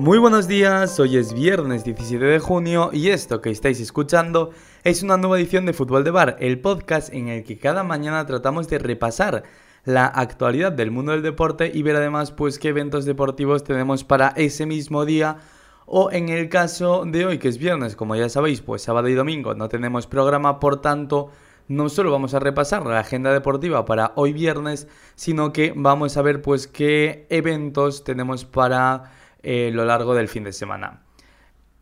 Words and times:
Muy 0.00 0.16
buenos 0.16 0.48
días, 0.48 0.98
hoy 0.98 1.18
es 1.18 1.34
viernes 1.34 1.84
17 1.84 2.24
de 2.24 2.38
junio 2.38 2.88
y 2.90 3.10
esto 3.10 3.42
que 3.42 3.50
estáis 3.50 3.80
escuchando 3.80 4.48
es 4.82 5.02
una 5.02 5.18
nueva 5.18 5.38
edición 5.38 5.66
de 5.66 5.74
Fútbol 5.74 6.04
de 6.04 6.10
Bar, 6.10 6.38
el 6.40 6.58
podcast 6.58 7.12
en 7.12 7.28
el 7.28 7.44
que 7.44 7.58
cada 7.58 7.82
mañana 7.82 8.24
tratamos 8.24 8.66
de 8.66 8.78
repasar 8.78 9.42
la 9.84 10.06
actualidad 10.06 10.72
del 10.72 10.90
mundo 10.90 11.12
del 11.12 11.20
deporte 11.20 11.70
y 11.74 11.82
ver 11.82 11.96
además 11.96 12.32
pues 12.32 12.58
qué 12.58 12.68
eventos 12.68 13.04
deportivos 13.04 13.62
tenemos 13.62 14.02
para 14.02 14.28
ese 14.36 14.64
mismo 14.64 15.04
día 15.04 15.36
o 15.84 16.10
en 16.10 16.30
el 16.30 16.48
caso 16.48 17.04
de 17.04 17.26
hoy 17.26 17.36
que 17.36 17.48
es 17.48 17.58
viernes, 17.58 17.94
como 17.94 18.16
ya 18.16 18.30
sabéis, 18.30 18.62
pues 18.62 18.80
sábado 18.80 19.06
y 19.08 19.12
domingo 19.12 19.54
no 19.54 19.68
tenemos 19.68 20.06
programa, 20.06 20.60
por 20.60 20.80
tanto 20.80 21.28
no 21.68 21.90
solo 21.90 22.10
vamos 22.10 22.32
a 22.32 22.40
repasar 22.40 22.86
la 22.86 23.00
agenda 23.00 23.34
deportiva 23.34 23.84
para 23.84 24.12
hoy 24.14 24.32
viernes, 24.32 24.88
sino 25.14 25.52
que 25.52 25.74
vamos 25.76 26.16
a 26.16 26.22
ver 26.22 26.40
pues 26.40 26.66
qué 26.66 27.26
eventos 27.28 28.02
tenemos 28.02 28.46
para 28.46 29.20
eh, 29.42 29.70
lo 29.72 29.84
largo 29.84 30.14
del 30.14 30.28
fin 30.28 30.44
de 30.44 30.52
semana. 30.52 31.02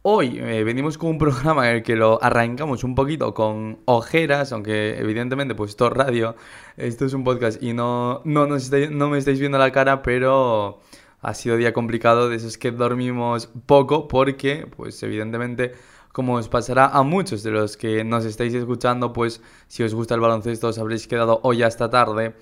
Hoy 0.03 0.39
eh, 0.39 0.63
venimos 0.65 0.97
con 0.97 1.11
un 1.11 1.19
programa 1.19 1.69
en 1.69 1.77
el 1.77 1.83
que 1.83 1.97
lo 1.97 2.23
arrancamos 2.23 2.85
un 2.85 2.95
poquito 2.95 3.35
con 3.35 3.81
ojeras, 3.85 4.53
aunque 4.53 4.97
evidentemente 4.99 5.55
pues 5.55 5.73
esto 5.73 5.89
es 5.89 5.93
radio, 5.93 6.37
esto 6.77 7.05
es 7.05 7.15
un 7.15 7.25
podcast 7.25 7.63
y 7.63 7.75
no, 7.75 8.23
no, 8.25 8.47
me 8.47 9.19
estáis 9.19 9.41
viendo 9.41 9.59
la 9.59 9.73
cara, 9.73 10.03
pero 10.03 10.81
ha 11.21 11.35
sido 11.35 11.57
día 11.57 11.73
complicado, 11.73 12.29
de 12.29 12.37
esos 12.37 12.59
que 12.59 12.71
dormimos 12.71 13.51
poco 13.67 14.07
porque 14.07 14.67
pues 14.77 15.03
evidentemente 15.03 15.73
como 16.13 16.35
os 16.35 16.49
pasará 16.49 16.87
a 16.87 17.03
muchos 17.03 17.43
de 17.43 17.51
los 17.51 17.77
que 17.77 18.05
nos 18.05 18.25
estáis 18.25 18.55
escuchando, 18.55 19.13
pues 19.13 19.43
si 19.67 19.83
os 19.83 19.95
gusta 19.95 20.15
el 20.15 20.21
baloncesto 20.21 20.69
os 20.69 20.79
habréis 20.79 21.07
quedado 21.07 21.41
hoy 21.43 21.65
hasta 21.65 21.91
tarde 21.91 22.35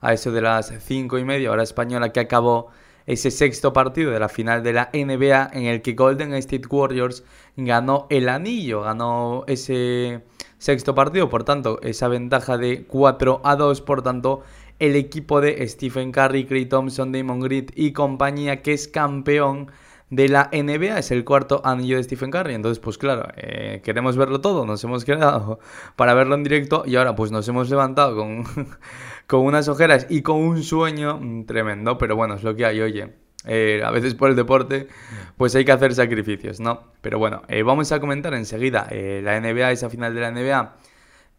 a 0.00 0.12
eso 0.12 0.32
de 0.32 0.42
las 0.42 0.72
5 0.78 1.16
y 1.18 1.24
media 1.24 1.52
hora 1.52 1.62
española 1.62 2.12
que 2.12 2.20
acabó 2.20 2.70
ese 3.06 3.30
sexto 3.30 3.72
partido 3.72 4.10
de 4.10 4.20
la 4.20 4.28
final 4.28 4.62
de 4.62 4.72
la 4.72 4.90
NBA 4.92 5.50
en 5.52 5.64
el 5.66 5.82
que 5.82 5.92
Golden 5.92 6.34
State 6.34 6.66
Warriors 6.68 7.24
ganó 7.56 8.06
el 8.10 8.28
anillo, 8.28 8.82
ganó 8.82 9.44
ese 9.46 10.22
sexto 10.58 10.94
partido, 10.94 11.28
por 11.28 11.44
tanto, 11.44 11.80
esa 11.82 12.08
ventaja 12.08 12.56
de 12.56 12.84
4 12.84 13.42
a 13.44 13.56
2, 13.56 13.80
por 13.82 14.02
tanto, 14.02 14.42
el 14.78 14.96
equipo 14.96 15.40
de 15.40 15.66
Stephen 15.68 16.12
Curry, 16.12 16.46
Clay 16.46 16.66
Thompson, 16.66 17.12
Damon 17.12 17.40
Green 17.40 17.66
y 17.74 17.92
compañía 17.92 18.62
que 18.62 18.72
es 18.72 18.88
campeón 18.88 19.70
de 20.10 20.28
la 20.28 20.50
NBA, 20.52 20.98
es 20.98 21.10
el 21.10 21.24
cuarto 21.24 21.62
anillo 21.64 21.96
de 21.96 22.04
Stephen 22.04 22.30
Curry. 22.30 22.54
Entonces, 22.54 22.78
pues 22.78 22.98
claro, 22.98 23.28
eh, 23.36 23.80
queremos 23.84 24.16
verlo 24.16 24.40
todo, 24.40 24.66
nos 24.66 24.82
hemos 24.84 25.04
quedado 25.04 25.58
para 25.96 26.14
verlo 26.14 26.34
en 26.34 26.44
directo 26.44 26.84
y 26.86 26.96
ahora 26.96 27.14
pues 27.14 27.30
nos 27.30 27.48
hemos 27.48 27.70
levantado 27.70 28.16
con, 28.16 28.44
con 29.26 29.40
unas 29.40 29.68
ojeras 29.68 30.06
y 30.08 30.22
con 30.22 30.36
un 30.36 30.62
sueño 30.62 31.20
tremendo, 31.46 31.98
pero 31.98 32.16
bueno, 32.16 32.34
es 32.34 32.42
lo 32.42 32.54
que 32.54 32.66
hay, 32.66 32.80
oye. 32.80 33.12
Eh, 33.46 33.82
a 33.84 33.90
veces 33.90 34.14
por 34.14 34.30
el 34.30 34.36
deporte, 34.36 34.88
pues 35.36 35.54
hay 35.54 35.66
que 35.66 35.72
hacer 35.72 35.94
sacrificios, 35.94 36.60
¿no? 36.60 36.92
Pero 37.02 37.18
bueno, 37.18 37.42
eh, 37.48 37.62
vamos 37.62 37.92
a 37.92 38.00
comentar 38.00 38.32
enseguida 38.32 38.88
la 38.90 39.38
NBA, 39.38 39.72
esa 39.72 39.90
final 39.90 40.14
de 40.14 40.20
la 40.22 40.30
NBA 40.30 40.76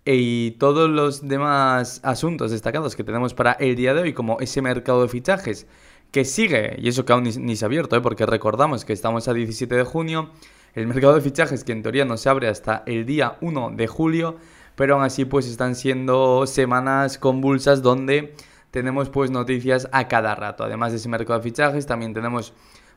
y 0.06 0.52
todos 0.52 0.88
los 0.88 1.28
demás 1.28 2.00
asuntos 2.04 2.52
destacados 2.52 2.96
que 2.96 3.04
tenemos 3.04 3.34
para 3.34 3.54
el 3.54 3.76
día 3.76 3.96
de 3.96 4.02
hoy, 4.02 4.14
como 4.14 4.40
ese 4.40 4.62
mercado 4.62 5.02
de 5.02 5.10
fichajes 5.10 5.66
que 6.12 6.26
sigue, 6.26 6.76
y 6.80 6.88
eso 6.88 7.06
que 7.06 7.14
aún 7.14 7.24
ni, 7.24 7.56
se 7.56 7.66
ha 7.66 7.68
abierto, 7.68 7.96
¿eh? 7.96 8.02
porque 8.02 8.26
recordamos 8.26 8.86
que 8.86 8.94
estamos 8.94 9.28
a 9.28 9.34
17 9.34 9.76
de 9.76 9.84
junio, 9.84 10.30
el 10.74 10.88
mercado 10.88 11.16
de 11.16 11.22
fichajes 11.22 11.64
que 11.64 11.72
en 11.72 11.84
teoría 11.84 12.06
no 12.06 12.18
se 12.18 12.30
abre 12.30 12.48
hasta 12.48 12.84
el 12.86 13.06
día 13.06 13.38
1 13.42 13.72
de 13.76 13.88
julio, 13.88 14.38
pero 14.76 14.96
aún 14.96 15.04
así 15.04 15.26
pues 15.26 15.48
están 15.48 15.76
siendo 15.76 16.46
semanas 16.48 17.18
convulsas 17.18 17.82
donde 17.82 18.34
tenemos 18.72 19.10
pues 19.10 19.32
noticias 19.32 19.88
a 19.94 20.10
cada 20.10 20.36
rato. 20.36 20.66
Además 20.66 20.92
de 20.92 20.98
ese 20.98 21.08
mercado 21.08 21.40
de 21.40 21.44
fichajes 21.44 21.86
también 21.86 22.14
tenemos, 22.14 22.54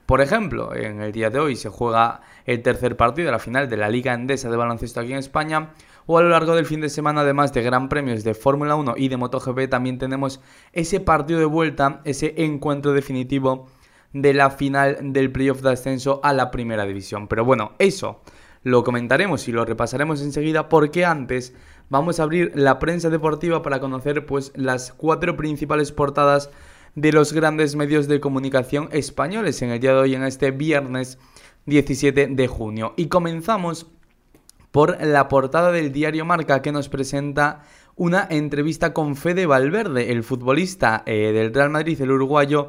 por 0.07 0.21
ejemplo, 0.21 0.75
en 0.75 1.01
el 1.01 1.13
día 1.13 1.31
de 1.31 1.39
hoy 1.39 1.55
se 1.55 1.69
juega 1.69 2.21
el 2.47 2.63
tercer 2.63 2.97
partido 2.97 3.31
la 3.31 3.39
final 3.39 3.69
de 3.69 3.77
la 3.77 3.89
Liga 3.89 4.13
Endesa 4.13 4.51
de 4.51 4.57
Baloncesto 4.57 5.01
aquí 5.01 5.13
en 5.13 5.19
España, 5.19 5.71
o 6.11 6.17
a 6.17 6.23
lo 6.23 6.31
largo 6.31 6.57
del 6.57 6.65
fin 6.65 6.81
de 6.81 6.89
semana, 6.89 7.21
además 7.21 7.53
de 7.53 7.63
Gran 7.63 7.91
Premios 7.91 8.25
de 8.25 8.33
Fórmula 8.33 8.77
1 8.77 8.95
y 8.97 9.09
de 9.09 9.19
MotoGP, 9.19 9.69
también 9.69 9.99
tenemos 9.99 10.41
ese 10.73 11.01
partido 11.01 11.39
de 11.39 11.45
vuelta, 11.45 12.01
ese 12.07 12.33
encuentro 12.39 12.95
definitivo 12.95 13.67
de 14.15 14.33
la 14.33 14.49
final 14.49 15.13
del 15.13 15.31
playoff 15.31 15.61
de 15.61 15.73
ascenso 15.73 16.21
a 16.23 16.33
la 16.33 16.51
primera 16.51 16.87
división. 16.87 17.29
Pero 17.29 17.45
bueno, 17.45 17.73
eso 17.79 18.23
lo 18.63 18.85
comentaremos 18.85 19.49
y 19.49 19.53
lo 19.53 19.67
repasaremos 19.67 20.23
enseguida 20.23 20.71
porque 20.71 21.05
antes 21.05 21.53
vamos 21.91 22.21
a 22.21 22.23
abrir 22.23 22.53
la 22.55 22.79
prensa 22.79 23.11
deportiva 23.11 23.61
para 23.61 23.79
conocer 23.79 24.25
pues 24.25 24.53
las 24.55 24.95
cuatro 24.95 25.37
principales 25.37 25.93
portadas 25.93 26.49
de 26.95 27.13
los 27.13 27.35
grandes 27.35 27.77
medios 27.77 28.09
de 28.09 28.19
comunicación 28.19 28.89
españoles 28.93 29.61
en 29.61 29.73
el 29.73 29.81
día 29.81 29.93
de 29.93 29.99
hoy 29.99 30.15
en 30.15 30.25
este 30.25 30.53
viernes 30.53 31.19
17 31.67 32.29
de 32.29 32.47
junio. 32.47 32.95
Y 32.97 33.09
comenzamos 33.09 33.89
por 34.79 35.05
la 35.05 35.27
portada 35.27 35.73
del 35.73 35.91
diario 35.91 36.25
Marca 36.25 36.63
que 36.63 36.71
nos 36.71 36.89
presenta 36.89 37.63
una 37.97 38.29
entrevista 38.31 38.95
con 38.95 39.17
Fede 39.17 39.45
Valverde, 39.45 40.13
el 40.13 40.23
futbolista 40.23 41.03
eh, 41.05 41.33
del 41.33 41.53
Real 41.53 41.69
Madrid, 41.69 42.01
el 42.01 42.13
uruguayo, 42.13 42.69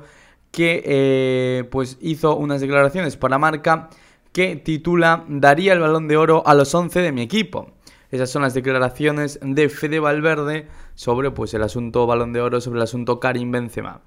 que 0.50 0.81
eh, 0.84 1.66
pues 1.70 2.00
hizo 2.02 2.36
unas 2.36 2.62
declaraciones 2.62 3.16
para 3.16 3.38
Marca 3.38 3.92
que 4.31 4.56
titula 4.56 5.24
Daría 5.28 5.74
el 5.74 5.81
balón 5.81 6.08
de 6.08 6.18
oro 6.18 6.42
a 6.47 6.56
los 6.56 6.74
11 6.74 7.00
de 7.00 7.12
mi 7.12 7.22
equipo. 7.22 7.74
Esas 8.09 8.31
son 8.31 8.41
las 8.41 8.56
declaraciones 8.56 9.38
de 9.44 9.70
Fede 9.70 10.00
Valverde 10.00 10.68
sobre 10.96 11.30
pues, 11.30 11.53
el 11.53 11.62
asunto 11.62 12.08
balón 12.08 12.34
de 12.34 12.41
oro, 12.41 12.59
sobre 12.59 12.80
el 12.80 12.84
asunto 12.86 13.20
Karim 13.20 13.52
Benzema. 13.52 14.02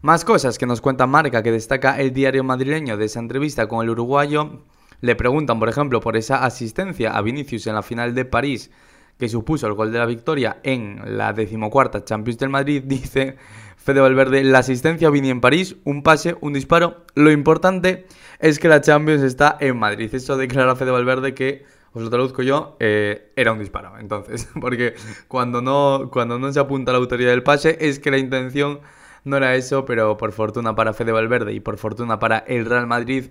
Más 0.00 0.24
cosas 0.24 0.56
que 0.56 0.64
nos 0.64 0.80
cuenta 0.80 1.06
Marca, 1.06 1.42
que 1.42 1.52
destaca 1.52 2.00
el 2.00 2.14
diario 2.14 2.44
madrileño 2.44 2.96
de 2.96 3.04
esa 3.04 3.20
entrevista 3.20 3.68
con 3.68 3.84
el 3.84 3.90
uruguayo, 3.90 4.62
le 5.02 5.14
preguntan, 5.16 5.58
por 5.58 5.68
ejemplo, 5.68 6.00
por 6.00 6.16
esa 6.16 6.44
asistencia 6.44 7.10
a 7.10 7.20
Vinicius 7.20 7.66
en 7.66 7.74
la 7.74 7.82
final 7.82 8.14
de 8.14 8.24
París 8.24 8.70
que 9.18 9.28
supuso 9.28 9.66
el 9.66 9.74
gol 9.74 9.92
de 9.92 9.98
la 9.98 10.06
victoria 10.06 10.58
en 10.62 11.00
la 11.16 11.32
decimocuarta 11.32 12.04
Champions 12.04 12.38
del 12.38 12.48
Madrid, 12.48 12.82
dice 12.86 13.36
Fede 13.76 14.00
Valverde, 14.00 14.42
la 14.44 14.60
asistencia 14.60 15.08
a 15.08 15.10
Vini 15.10 15.30
en 15.30 15.40
París, 15.40 15.76
un 15.84 16.02
pase, 16.02 16.36
un 16.40 16.52
disparo, 16.52 17.04
lo 17.14 17.30
importante 17.30 18.06
es 18.38 18.58
que 18.58 18.68
la 18.68 18.80
Champions 18.80 19.22
está 19.22 19.56
en 19.60 19.76
Madrid. 19.76 20.12
Eso 20.14 20.36
declara 20.36 20.76
Fede 20.76 20.92
Valverde 20.92 21.34
que, 21.34 21.64
os 21.92 22.02
lo 22.02 22.10
traduzco 22.10 22.42
yo, 22.42 22.76
eh, 22.80 23.32
era 23.36 23.52
un 23.52 23.58
disparo. 23.58 23.98
Entonces, 23.98 24.48
porque 24.60 24.94
cuando 25.28 25.62
no, 25.62 26.10
cuando 26.12 26.38
no 26.38 26.52
se 26.52 26.60
apunta 26.60 26.92
la 26.92 26.98
autoridad 26.98 27.30
del 27.30 27.42
pase 27.42 27.76
es 27.80 27.98
que 27.98 28.10
la 28.10 28.18
intención 28.18 28.80
no 29.24 29.36
era 29.36 29.54
eso, 29.56 29.84
pero 29.84 30.16
por 30.16 30.32
fortuna 30.32 30.74
para 30.74 30.92
Fede 30.92 31.12
Valverde 31.12 31.52
y 31.52 31.60
por 31.60 31.76
fortuna 31.76 32.18
para 32.18 32.38
el 32.38 32.66
Real 32.66 32.86
Madrid, 32.86 33.26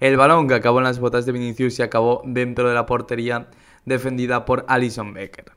el 0.00 0.16
balón 0.16 0.46
que 0.46 0.54
acabó 0.54 0.78
en 0.78 0.84
las 0.84 1.00
botas 1.00 1.26
de 1.26 1.32
Vinicius 1.32 1.74
se 1.74 1.82
acabó 1.82 2.22
dentro 2.24 2.68
de 2.68 2.74
la 2.74 2.86
portería 2.86 3.48
defendida 3.84 4.44
por 4.44 4.64
Alison 4.68 5.12
Becker. 5.12 5.52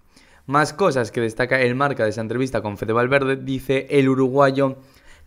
Más 0.48 0.74
cosas 0.74 1.12
que 1.12 1.22
destaca 1.22 1.62
el 1.62 1.76
marca 1.76 2.04
de 2.04 2.10
esa 2.10 2.22
entrevista 2.22 2.62
con 2.62 2.78
Fede 2.78 2.94
Valverde, 2.94 3.36
dice 3.36 3.88
el 3.92 4.10
uruguayo 4.10 4.78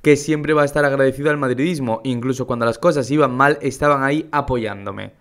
que 0.02 0.16
siempre 0.16 0.52
va 0.52 0.62
a 0.62 0.66
estar 0.66 0.84
agradecido 0.84 1.30
al 1.30 1.38
madridismo, 1.38 2.00
incluso 2.04 2.46
cuando 2.46 2.66
las 2.66 2.78
cosas 2.78 3.10
iban 3.10 3.34
mal, 3.34 3.58
estaban 3.62 4.02
ahí 4.02 4.28
apoyándome. 4.32 5.12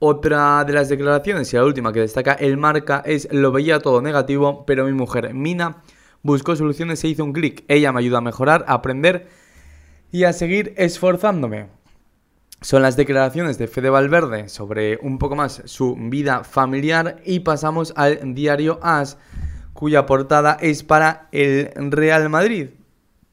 Otra 0.00 0.64
de 0.64 0.72
las 0.72 0.88
declaraciones 0.88 1.52
y 1.52 1.56
la 1.56 1.64
última 1.64 1.92
que 1.92 2.00
destaca 2.00 2.32
el 2.32 2.56
marca 2.56 3.02
es 3.04 3.28
lo 3.30 3.52
veía 3.52 3.80
todo 3.80 4.00
negativo, 4.00 4.64
pero 4.66 4.86
mi 4.86 4.92
mujer 4.92 5.34
Mina 5.34 5.82
buscó 6.22 6.56
soluciones 6.56 7.02
e 7.04 7.08
hizo 7.08 7.24
un 7.24 7.32
clic. 7.32 7.64
Ella 7.68 7.92
me 7.92 8.00
ayuda 8.00 8.18
a 8.18 8.22
mejorar, 8.22 8.64
a 8.66 8.74
aprender 8.74 9.28
y 10.10 10.24
a 10.24 10.32
seguir 10.32 10.72
esforzándome 10.76 11.68
son 12.60 12.82
las 12.82 12.96
declaraciones 12.96 13.56
de 13.58 13.68
Fede 13.68 13.90
Valverde 13.90 14.48
sobre 14.48 14.98
un 15.02 15.18
poco 15.18 15.36
más 15.36 15.62
su 15.66 15.96
vida 15.96 16.42
familiar 16.42 17.20
y 17.24 17.40
pasamos 17.40 17.92
al 17.96 18.34
diario 18.34 18.80
AS, 18.82 19.16
cuya 19.72 20.06
portada 20.06 20.56
es 20.60 20.82
para 20.82 21.28
el 21.30 21.70
Real 21.92 22.28
Madrid. 22.28 22.70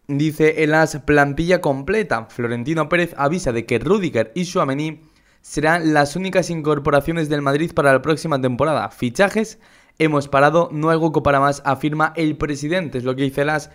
Dice 0.08 0.64
el 0.64 0.76
AS 0.76 1.00
plantilla 1.06 1.62
completa. 1.62 2.28
Florentino 2.30 2.88
Pérez 2.88 3.16
avisa 3.18 3.52
de 3.52 3.66
que 3.66 3.80
Rudiger 3.80 4.32
y 4.36 4.46
Suamení 4.46 5.02
serán 5.42 5.94
las 5.94 6.16
únicas 6.16 6.52
incorporaciones 6.52 7.28
del 7.28 7.42
Madrid 7.42 7.72
para 7.74 7.94
la 7.94 8.04
próxima 8.04 8.40
temporada. 8.40 8.90
Fichajes, 8.90 9.58
hemos 9.98 10.28
parado, 10.28 10.70
no 10.72 10.92
hay 10.92 10.98
hueco 10.98 11.24
para 11.24 11.40
más, 11.40 11.64
afirma 11.66 12.14
el 12.16 12.38
presidente. 12.38 13.00
Es 13.00 13.04
lo 13.04 13.16
que 13.16 13.24
dice 13.24 13.42
el 13.42 13.50
AS, 13.50 13.72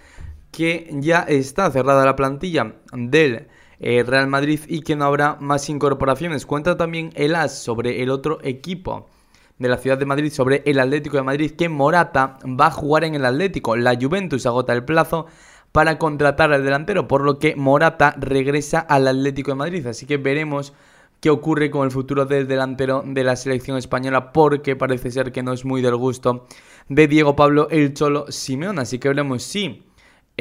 que 0.53 0.89
ya 0.93 1.21
está 1.23 1.69
cerrada 1.73 2.05
la 2.05 2.15
plantilla 2.15 2.77
del 2.93 3.49
eh, 3.81 4.03
Real 4.06 4.27
Madrid 4.27 4.61
y 4.69 4.82
que 4.82 4.94
no 4.94 5.06
habrá 5.06 5.37
más 5.41 5.69
incorporaciones. 5.69 6.47
Cuenta 6.47 6.77
también 6.77 7.11
el 7.15 7.35
AS 7.35 7.59
sobre 7.59 8.03
el 8.03 8.11
otro 8.11 8.38
equipo 8.43 9.09
de 9.59 9.69
la 9.69 9.79
ciudad 9.79 9.99
de 9.99 10.06
Madrid, 10.06 10.32
sobre 10.32 10.62
el 10.65 10.79
Atlético 10.79 11.17
de 11.17 11.23
Madrid, 11.23 11.53
que 11.53 11.69
Morata 11.69 12.38
va 12.44 12.67
a 12.67 12.71
jugar 12.71 13.05
en 13.05 13.15
el 13.15 13.25
Atlético. 13.25 13.77
La 13.77 13.97
Juventus 14.00 14.47
agota 14.47 14.73
el 14.73 14.85
plazo 14.85 15.27
para 15.73 15.99
contratar 15.99 16.53
al 16.53 16.65
delantero, 16.65 17.06
por 17.06 17.23
lo 17.23 17.38
que 17.38 17.56
Morata 17.56 18.15
regresa 18.19 18.81
al 18.81 19.06
Atlético 19.09 19.53
de 19.53 19.56
Madrid. 19.56 19.87
Así 19.87 20.06
que 20.06 20.17
veremos 20.17 20.73
qué 21.21 21.31
ocurre 21.31 21.71
con 21.71 21.85
el 21.85 21.91
futuro 21.91 22.25
del 22.25 22.49
delantero 22.49 23.03
de 23.06 23.25
la 23.25 23.37
selección 23.37 23.76
española, 23.76 24.33
porque 24.33 24.76
parece 24.76 25.11
ser 25.11 25.33
que 25.33 25.43
no 25.43 25.53
es 25.53 25.65
muy 25.65 25.83
del 25.83 25.97
gusto 25.97 26.47
de 26.88 27.06
Diego 27.06 27.37
Pablo 27.37 27.69
el 27.71 27.94
Cholo 27.94 28.26
Simeón. 28.31 28.79
Así 28.79 28.99
que 28.99 29.09
veremos 29.09 29.43
si 29.43 29.85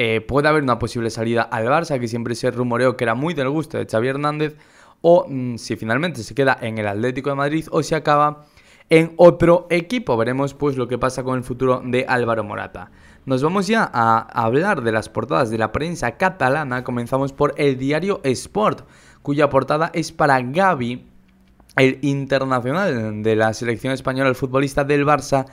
eh, 0.02 0.22
puede 0.22 0.48
haber 0.48 0.62
una 0.62 0.78
posible 0.78 1.10
salida 1.10 1.42
al 1.42 1.66
Barça, 1.66 2.00
que 2.00 2.08
siempre 2.08 2.34
se 2.34 2.50
rumoreó 2.50 2.96
que 2.96 3.04
era 3.04 3.14
muy 3.14 3.34
del 3.34 3.50
gusto 3.50 3.76
de 3.76 3.84
Xavi 3.84 4.08
Hernández, 4.08 4.56
o 5.02 5.26
mm, 5.28 5.58
si 5.58 5.76
finalmente 5.76 6.22
se 6.22 6.34
queda 6.34 6.56
en 6.58 6.78
el 6.78 6.88
Atlético 6.88 7.28
de 7.28 7.36
Madrid 7.36 7.66
o 7.70 7.82
se 7.82 7.94
acaba 7.94 8.46
en 8.88 9.12
otro 9.18 9.66
equipo. 9.68 10.16
Veremos 10.16 10.54
pues 10.54 10.78
lo 10.78 10.88
que 10.88 10.96
pasa 10.96 11.22
con 11.22 11.36
el 11.36 11.44
futuro 11.44 11.82
de 11.84 12.06
Álvaro 12.08 12.42
Morata. 12.42 12.90
Nos 13.26 13.42
vamos 13.42 13.66
ya 13.66 13.90
a 13.92 14.20
hablar 14.42 14.80
de 14.80 14.92
las 14.92 15.10
portadas 15.10 15.50
de 15.50 15.58
la 15.58 15.70
prensa 15.70 16.12
catalana. 16.12 16.82
Comenzamos 16.82 17.34
por 17.34 17.52
el 17.58 17.76
diario 17.76 18.22
Sport, 18.24 18.88
cuya 19.20 19.50
portada 19.50 19.90
es 19.92 20.12
para 20.12 20.40
Gaby, 20.40 21.04
el 21.76 21.98
internacional 22.00 23.22
de 23.22 23.36
la 23.36 23.52
selección 23.52 23.92
española, 23.92 24.30
el 24.30 24.34
futbolista 24.34 24.82
del 24.82 25.04
Barça, 25.04 25.44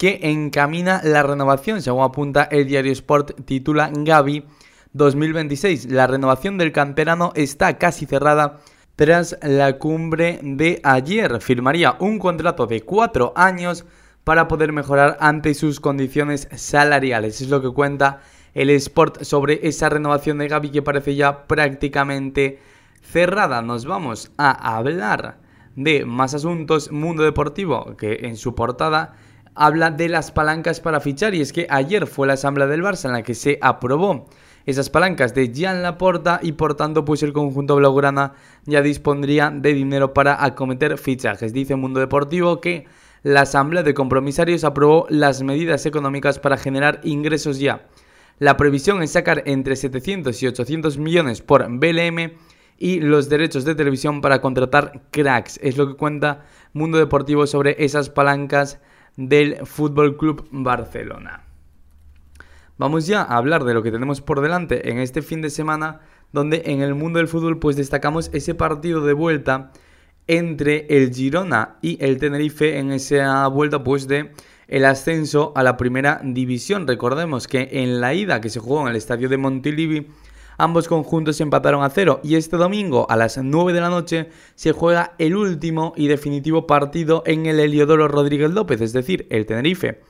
que 0.00 0.18
encamina 0.22 1.02
la 1.04 1.22
renovación. 1.22 1.82
Según 1.82 2.02
apunta 2.02 2.44
el 2.44 2.66
diario 2.66 2.90
Sport, 2.90 3.44
titula 3.44 3.90
Gaby 3.92 4.46
2026. 4.94 5.90
La 5.90 6.06
renovación 6.06 6.56
del 6.56 6.72
canterano 6.72 7.32
está 7.34 7.76
casi 7.76 8.06
cerrada 8.06 8.60
tras 8.96 9.36
la 9.42 9.76
cumbre 9.76 10.40
de 10.42 10.80
ayer. 10.84 11.42
Firmaría 11.42 11.96
un 12.00 12.18
contrato 12.18 12.66
de 12.66 12.80
cuatro 12.80 13.34
años 13.36 13.84
para 14.24 14.48
poder 14.48 14.72
mejorar 14.72 15.18
ante 15.20 15.52
sus 15.52 15.80
condiciones 15.80 16.48
salariales. 16.56 17.42
Es 17.42 17.50
lo 17.50 17.60
que 17.60 17.68
cuenta 17.68 18.22
el 18.54 18.70
Sport 18.70 19.24
sobre 19.24 19.68
esa 19.68 19.90
renovación 19.90 20.38
de 20.38 20.48
Gaby 20.48 20.70
que 20.70 20.80
parece 20.80 21.14
ya 21.14 21.46
prácticamente 21.46 22.58
cerrada. 23.02 23.60
Nos 23.60 23.84
vamos 23.84 24.32
a 24.38 24.78
hablar 24.78 25.36
de 25.76 26.06
más 26.06 26.32
asuntos. 26.32 26.90
Mundo 26.90 27.22
Deportivo, 27.22 27.98
que 27.98 28.20
en 28.22 28.38
su 28.38 28.54
portada 28.54 29.14
habla 29.60 29.90
de 29.90 30.08
las 30.08 30.30
palancas 30.30 30.80
para 30.80 31.00
fichar 31.00 31.34
y 31.34 31.42
es 31.42 31.52
que 31.52 31.66
ayer 31.68 32.06
fue 32.06 32.26
la 32.26 32.32
asamblea 32.32 32.66
del 32.66 32.82
Barça 32.82 33.04
en 33.04 33.12
la 33.12 33.22
que 33.22 33.34
se 33.34 33.58
aprobó 33.60 34.26
esas 34.64 34.88
palancas 34.88 35.34
de 35.34 35.52
Gian 35.52 35.82
Laporta 35.82 36.40
y 36.42 36.52
por 36.52 36.76
tanto 36.76 37.04
pues 37.04 37.22
el 37.22 37.34
conjunto 37.34 37.76
blaugrana 37.76 38.32
ya 38.64 38.80
dispondría 38.80 39.50
de 39.50 39.74
dinero 39.74 40.14
para 40.14 40.42
acometer 40.42 40.96
fichajes. 40.96 41.52
Dice 41.52 41.76
Mundo 41.76 42.00
Deportivo 42.00 42.62
que 42.62 42.86
la 43.22 43.42
Asamblea 43.42 43.82
de 43.82 43.92
Compromisarios 43.92 44.64
aprobó 44.64 45.04
las 45.10 45.42
medidas 45.42 45.84
económicas 45.84 46.38
para 46.38 46.56
generar 46.56 47.02
ingresos 47.04 47.58
ya. 47.58 47.86
La 48.38 48.56
previsión 48.56 49.02
es 49.02 49.12
sacar 49.12 49.42
entre 49.44 49.76
700 49.76 50.42
y 50.42 50.46
800 50.46 50.96
millones 50.96 51.42
por 51.42 51.68
BLM 51.68 52.32
y 52.78 53.00
los 53.00 53.28
derechos 53.28 53.66
de 53.66 53.74
televisión 53.74 54.22
para 54.22 54.40
contratar 54.40 55.02
cracks. 55.10 55.60
Es 55.62 55.76
lo 55.76 55.86
que 55.86 55.96
cuenta 55.96 56.46
Mundo 56.72 56.96
Deportivo 56.96 57.46
sobre 57.46 57.84
esas 57.84 58.08
palancas 58.08 58.80
del 59.16 59.66
Fútbol 59.66 60.16
Club 60.16 60.48
Barcelona. 60.50 61.44
Vamos 62.78 63.06
ya 63.06 63.22
a 63.22 63.36
hablar 63.36 63.64
de 63.64 63.74
lo 63.74 63.82
que 63.82 63.92
tenemos 63.92 64.20
por 64.20 64.40
delante 64.40 64.90
en 64.90 64.98
este 64.98 65.20
fin 65.20 65.42
de 65.42 65.50
semana, 65.50 66.00
donde 66.32 66.62
en 66.66 66.80
el 66.80 66.94
mundo 66.94 67.18
del 67.18 67.28
fútbol 67.28 67.58
pues 67.58 67.76
destacamos 67.76 68.30
ese 68.32 68.54
partido 68.54 69.04
de 69.04 69.12
vuelta 69.12 69.72
entre 70.26 70.86
el 70.88 71.12
Girona 71.12 71.76
y 71.82 72.02
el 72.02 72.18
Tenerife 72.18 72.78
en 72.78 72.92
esa 72.92 73.46
vuelta 73.48 73.84
pues 73.84 74.08
de 74.08 74.32
el 74.68 74.84
ascenso 74.84 75.52
a 75.56 75.62
la 75.62 75.76
primera 75.76 76.20
división. 76.24 76.86
Recordemos 76.86 77.48
que 77.48 77.68
en 77.72 78.00
la 78.00 78.14
ida 78.14 78.40
que 78.40 78.48
se 78.48 78.60
jugó 78.60 78.82
en 78.82 78.88
el 78.88 78.96
estadio 78.96 79.28
de 79.28 79.36
Montilivi 79.36 80.06
ambos 80.62 80.88
conjuntos 80.88 81.40
empataron 81.40 81.82
a 81.82 81.90
cero. 81.90 82.20
Y 82.22 82.36
este 82.36 82.56
domingo 82.56 83.06
a 83.10 83.16
las 83.16 83.38
9 83.38 83.72
de 83.72 83.80
la 83.80 83.88
noche 83.88 84.28
se 84.54 84.72
juega 84.72 85.14
el 85.18 85.36
último 85.36 85.92
y 85.96 86.08
definitivo 86.08 86.66
partido 86.66 87.22
en 87.26 87.46
el 87.46 87.60
Heliodoro 87.60 88.08
Rodríguez 88.08 88.50
López, 88.50 88.80
es 88.80 88.92
decir, 88.92 89.26
el 89.30 89.46
Tenerife, 89.46 90.00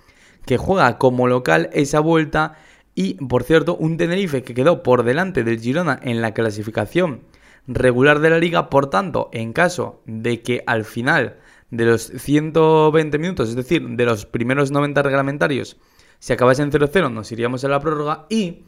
que 0.46 0.56
juega 0.56 0.98
como 0.98 1.28
local 1.28 1.70
esa 1.72 2.00
vuelta. 2.00 2.56
Y 2.94 3.14
por 3.14 3.44
cierto 3.44 3.76
un 3.76 3.96
Tenerife 3.96 4.42
que 4.42 4.54
quedó 4.54 4.82
por 4.82 5.04
delante 5.04 5.44
del 5.44 5.60
Girona 5.60 5.98
en 6.02 6.20
la 6.20 6.34
clasificación 6.34 7.22
regular 7.66 8.20
de 8.20 8.30
la 8.30 8.38
liga, 8.38 8.68
por 8.68 8.90
tanto, 8.90 9.28
en 9.32 9.52
caso 9.52 10.02
de 10.06 10.42
que 10.42 10.62
al 10.66 10.84
final 10.84 11.36
de 11.70 11.84
los 11.84 12.02
120 12.02 13.18
minutos, 13.18 13.50
es 13.50 13.56
decir, 13.56 13.86
de 13.86 14.04
los 14.04 14.26
primeros 14.26 14.70
90 14.70 15.02
reglamentarios, 15.02 15.76
se 16.18 16.32
acabase 16.32 16.62
en 16.62 16.72
0-0, 16.72 17.12
nos 17.12 17.30
iríamos 17.32 17.64
a 17.64 17.68
la 17.68 17.80
prórroga 17.80 18.26
y 18.28 18.64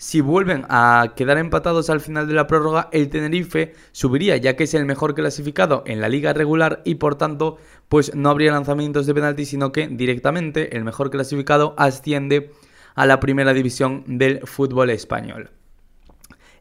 si 0.00 0.22
vuelven 0.22 0.64
a 0.70 1.12
quedar 1.14 1.36
empatados 1.36 1.90
al 1.90 2.00
final 2.00 2.26
de 2.26 2.32
la 2.32 2.46
prórroga, 2.46 2.88
el 2.90 3.10
Tenerife 3.10 3.74
subiría 3.92 4.38
ya 4.38 4.56
que 4.56 4.64
es 4.64 4.72
el 4.72 4.86
mejor 4.86 5.14
clasificado 5.14 5.82
en 5.84 6.00
la 6.00 6.08
liga 6.08 6.32
regular 6.32 6.80
y 6.86 6.94
por 6.94 7.16
tanto 7.16 7.58
pues 7.90 8.14
no 8.14 8.30
habría 8.30 8.50
lanzamientos 8.50 9.04
de 9.04 9.12
penalti, 9.12 9.44
sino 9.44 9.72
que 9.72 9.88
directamente 9.88 10.74
el 10.74 10.84
mejor 10.84 11.10
clasificado 11.10 11.74
asciende 11.76 12.50
a 12.94 13.04
la 13.04 13.20
primera 13.20 13.52
división 13.52 14.04
del 14.06 14.40
fútbol 14.46 14.88
español. 14.88 15.50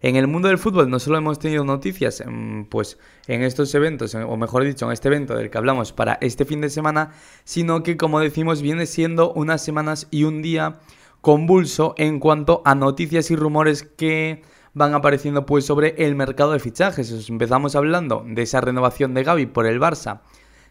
En 0.02 0.18
el 0.18 0.28
mundo 0.28 0.50
del 0.50 0.58
fútbol 0.58 0.90
no 0.90 1.00
solo 1.00 1.18
hemos 1.18 1.40
tenido 1.40 1.64
noticias 1.64 2.20
em, 2.20 2.66
pues, 2.66 2.98
en 3.28 3.44
estos 3.44 3.74
eventos, 3.74 4.16
o 4.16 4.36
mejor 4.36 4.66
dicho, 4.66 4.86
en 4.86 4.92
este 4.92 5.08
evento 5.08 5.36
del 5.36 5.50
que 5.50 5.58
hablamos 5.58 5.94
para 5.94 6.18
este 6.20 6.44
fin 6.44 6.60
de 6.60 6.70
semana, 6.70 7.12
sino 7.46 7.84
que, 7.84 7.96
como 7.96 8.20
decimos, 8.20 8.62
viene 8.62 8.86
siendo 8.86 9.32
unas 9.32 9.64
semanas 9.64 10.08
y 10.12 10.26
un 10.26 10.42
día 10.42 10.80
convulso 11.22 11.94
en 11.98 12.20
cuanto 12.20 12.62
a 12.66 12.76
noticias 12.76 13.32
y 13.32 13.36
rumores 13.36 13.84
que 13.84 14.42
van 14.74 14.94
apareciendo 14.94 15.46
pues 15.46 15.66
sobre 15.66 15.96
el 15.98 16.16
mercado 16.16 16.54
de 16.54 16.60
fichajes. 16.60 17.12
Os 17.12 17.30
empezamos 17.30 17.76
hablando 17.76 18.24
de 18.26 18.42
esa 18.42 18.62
renovación 18.62 19.14
de 19.14 19.24
Gaby 19.24 19.48
por 19.48 19.66
el 19.66 19.80
Barça, 19.80 20.22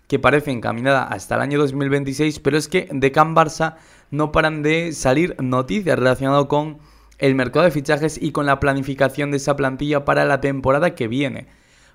que 0.06 0.18
parece 0.18 0.50
encaminada 0.50 1.04
hasta 1.04 1.34
el 1.34 1.42
año 1.42 1.58
2026, 1.58 2.40
pero 2.40 2.56
es 2.56 2.68
que 2.68 2.88
de 2.90 3.12
Can 3.12 3.34
Barça 3.34 3.76
no 4.10 4.32
paran 4.32 4.62
de 4.62 4.92
salir 4.92 5.36
noticias 5.40 5.98
relacionadas 5.98 6.46
con 6.46 6.78
el 7.18 7.34
mercado 7.34 7.64
de 7.64 7.72
fichajes 7.72 8.20
y 8.20 8.32
con 8.32 8.46
la 8.46 8.60
planificación 8.60 9.30
de 9.30 9.38
esa 9.38 9.56
plantilla 9.56 10.04
para 10.04 10.24
la 10.24 10.40
temporada 10.40 10.94
que 10.94 11.08
viene. 11.08 11.48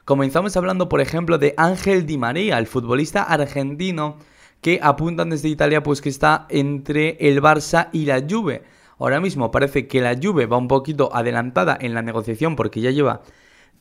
Comenzamos 0.05 0.57
hablando, 0.57 0.89
por 0.89 1.00
ejemplo, 1.00 1.38
de 1.38 1.53
Ángel 1.55 2.05
Di 2.05 2.17
María, 2.17 2.57
el 2.59 2.67
futbolista 2.67 3.23
argentino 3.23 4.17
que 4.63 4.80
apuntan 4.81 5.30
desde 5.30 5.50
Italia 5.50 5.83
pues 5.83 6.01
que 6.01 6.10
está 6.10 6.48
entre 6.50 7.18
el 7.19 7.42
Barça 7.42 7.89
y 7.92 8.06
la 8.06 8.24
Juve. 8.27 8.63
Ahora 8.98 9.19
mismo 9.19 9.51
parece 9.51 9.88
que 9.88 10.01
la 10.01 10.15
Juve 10.19 10.48
va 10.48 10.57
un 10.57 10.68
poquito 10.68 11.13
adelantada 11.13 11.77
en 11.80 11.94
la 11.94 12.01
negociación 12.01 12.56
porque 12.56 12.81
ya 12.81 12.89
lleva 12.89 13.21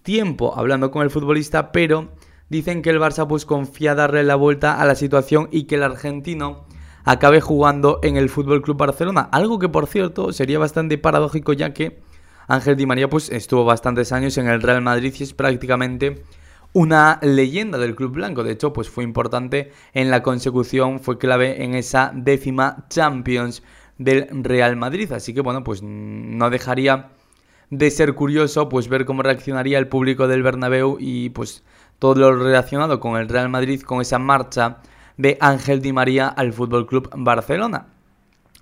tiempo 0.02 0.52
hablando 0.56 0.90
con 0.90 1.02
el 1.02 1.10
futbolista, 1.10 1.72
pero 1.72 2.10
dicen 2.50 2.82
que 2.82 2.90
el 2.90 3.00
Barça 3.00 3.26
pues 3.26 3.46
confía 3.46 3.94
darle 3.94 4.24
la 4.24 4.34
vuelta 4.34 4.80
a 4.80 4.84
la 4.84 4.96
situación 4.96 5.48
y 5.52 5.64
que 5.64 5.76
el 5.76 5.84
argentino 5.84 6.66
acabe 7.04 7.40
jugando 7.40 8.00
en 8.02 8.16
el 8.16 8.28
Fútbol 8.28 8.60
Club 8.60 8.76
Barcelona. 8.76 9.28
Algo 9.32 9.58
que, 9.58 9.68
por 9.68 9.86
cierto, 9.86 10.32
sería 10.32 10.58
bastante 10.58 10.98
paradójico, 10.98 11.52
ya 11.52 11.72
que 11.72 12.00
Ángel 12.48 12.76
Di 12.76 12.86
María 12.86 13.08
pues, 13.08 13.30
estuvo 13.30 13.64
bastantes 13.64 14.12
años 14.12 14.36
en 14.36 14.48
el 14.48 14.60
Real 14.60 14.82
Madrid 14.82 15.14
y 15.16 15.22
es 15.22 15.32
prácticamente 15.32 16.24
una 16.72 17.18
leyenda 17.22 17.78
del 17.78 17.94
club 17.94 18.12
blanco. 18.12 18.44
De 18.44 18.52
hecho, 18.52 18.72
pues 18.72 18.88
fue 18.88 19.04
importante 19.04 19.72
en 19.92 20.10
la 20.10 20.22
consecución, 20.22 21.00
fue 21.00 21.18
clave 21.18 21.64
en 21.64 21.74
esa 21.74 22.12
décima 22.14 22.86
Champions 22.88 23.62
del 23.98 24.28
Real 24.42 24.76
Madrid. 24.76 25.12
Así 25.12 25.34
que 25.34 25.40
bueno, 25.40 25.64
pues 25.64 25.82
no 25.82 26.50
dejaría 26.50 27.10
de 27.70 27.90
ser 27.90 28.14
curioso 28.14 28.68
pues 28.68 28.88
ver 28.88 29.04
cómo 29.06 29.22
reaccionaría 29.22 29.78
el 29.78 29.88
público 29.88 30.28
del 30.28 30.42
Bernabéu 30.42 30.98
y 31.00 31.30
pues 31.30 31.64
todo 31.98 32.16
lo 32.16 32.36
relacionado 32.36 33.00
con 33.00 33.18
el 33.18 33.28
Real 33.28 33.48
Madrid, 33.48 33.80
con 33.82 34.00
esa 34.00 34.18
marcha 34.18 34.78
de 35.16 35.38
Ángel 35.40 35.80
Di 35.80 35.92
María 35.92 36.28
al 36.28 36.52
Fútbol 36.52 36.86
Club 36.86 37.10
Barcelona. 37.14 37.86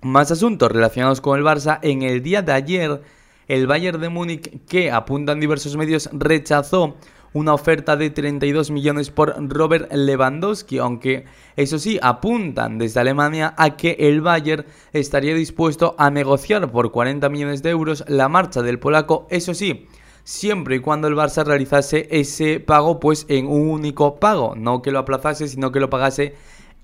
Más 0.01 0.31
asuntos 0.31 0.71
relacionados 0.71 1.21
con 1.21 1.37
el 1.37 1.45
Barça. 1.45 1.79
En 1.81 2.01
el 2.01 2.23
día 2.23 2.41
de 2.41 2.53
ayer, 2.53 3.01
el 3.47 3.67
Bayern 3.67 3.99
de 3.99 4.09
Múnich, 4.09 4.65
que 4.65 4.91
apuntan 4.91 5.39
diversos 5.39 5.75
medios, 5.75 6.09
rechazó 6.13 6.95
una 7.33 7.53
oferta 7.53 7.95
de 7.95 8.09
32 8.09 8.71
millones 8.71 9.09
por 9.09 9.35
Robert 9.49 9.91
Lewandowski, 9.93 10.79
aunque 10.79 11.25
eso 11.55 11.79
sí, 11.79 11.99
apuntan 12.01 12.77
desde 12.77 12.99
Alemania 12.99 13.53
a 13.57 13.77
que 13.77 13.95
el 13.99 14.21
Bayern 14.21 14.65
estaría 14.93 15.33
dispuesto 15.33 15.95
a 15.97 16.09
negociar 16.09 16.71
por 16.71 16.91
40 16.91 17.29
millones 17.29 17.63
de 17.63 17.69
euros 17.69 18.03
la 18.07 18.27
marcha 18.27 18.61
del 18.61 18.79
polaco, 18.79 19.27
eso 19.29 19.53
sí, 19.53 19.87
siempre 20.23 20.75
y 20.75 20.79
cuando 20.79 21.07
el 21.07 21.15
Barça 21.15 21.43
realizase 21.45 22.07
ese 22.11 22.59
pago 22.59 22.99
pues 22.99 23.25
en 23.29 23.47
un 23.47 23.69
único 23.69 24.19
pago, 24.19 24.55
no 24.55 24.81
que 24.81 24.91
lo 24.91 24.99
aplazase, 24.99 25.47
sino 25.47 25.71
que 25.71 25.79
lo 25.79 25.89
pagase 25.89 26.35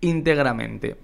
íntegramente. 0.02 0.98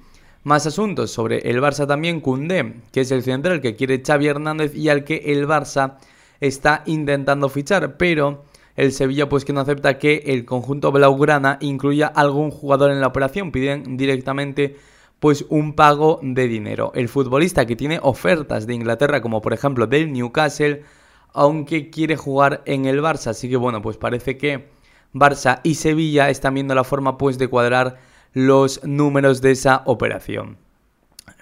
Más 0.44 0.66
asuntos 0.66 1.12
sobre 1.12 1.50
el 1.50 1.62
Barça 1.62 1.88
también, 1.88 2.20
Cundé, 2.20 2.82
que 2.92 3.02
es 3.02 3.12
el 3.12 3.24
central 3.24 3.62
que 3.62 3.76
quiere 3.76 4.04
Xavi 4.06 4.28
Hernández 4.28 4.76
y 4.76 4.90
al 4.90 5.06
que 5.06 5.16
el 5.28 5.48
Barça 5.48 5.96
está 6.42 6.84
intentando 6.86 7.48
fichar, 7.48 7.96
pero 7.96 8.44
el 8.76 8.92
Sevilla 8.92 9.30
pues 9.30 9.46
que 9.46 9.54
no 9.54 9.62
acepta 9.62 9.98
que 9.98 10.24
el 10.28 10.46
conjunto 10.46 10.92
blaugrana 10.92 11.58
incluya 11.62 12.08
algún 12.08 12.52
jugador 12.52 12.92
en 12.92 13.02
la 13.02 13.08
operación, 13.08 13.52
piden 13.52 13.98
directamente 13.98 14.78
pues 15.20 15.46
un 15.50 15.74
pago 15.74 16.20
de 16.22 16.48
dinero. 16.48 16.92
El 16.96 17.08
futbolista 17.08 17.66
que 17.66 17.76
tiene 17.76 18.00
ofertas 18.02 18.68
de 18.68 18.74
Inglaterra 18.74 19.22
como 19.22 19.42
por 19.42 19.54
ejemplo 19.54 19.88
del 19.88 20.12
Newcastle 20.12 20.84
aunque 21.34 21.90
quiere 21.90 22.16
jugar 22.16 22.62
en 22.66 22.86
el 22.86 23.02
Barça. 23.02 23.28
Así 23.28 23.50
que 23.50 23.58
bueno, 23.58 23.82
pues 23.82 23.98
parece 23.98 24.38
que 24.38 24.70
Barça 25.14 25.62
y 25.64 25.76
Sevilla 25.76 26.30
están 26.30 26.54
viendo 26.54 26.76
la 26.76 26.84
forma 26.84 27.18
pues 27.18 27.38
de 27.38 27.48
cuadrar 27.48 28.00
los 28.34 28.84
números 28.84 29.42
de 29.42 29.52
esa 29.52 29.84
operación. 29.86 30.58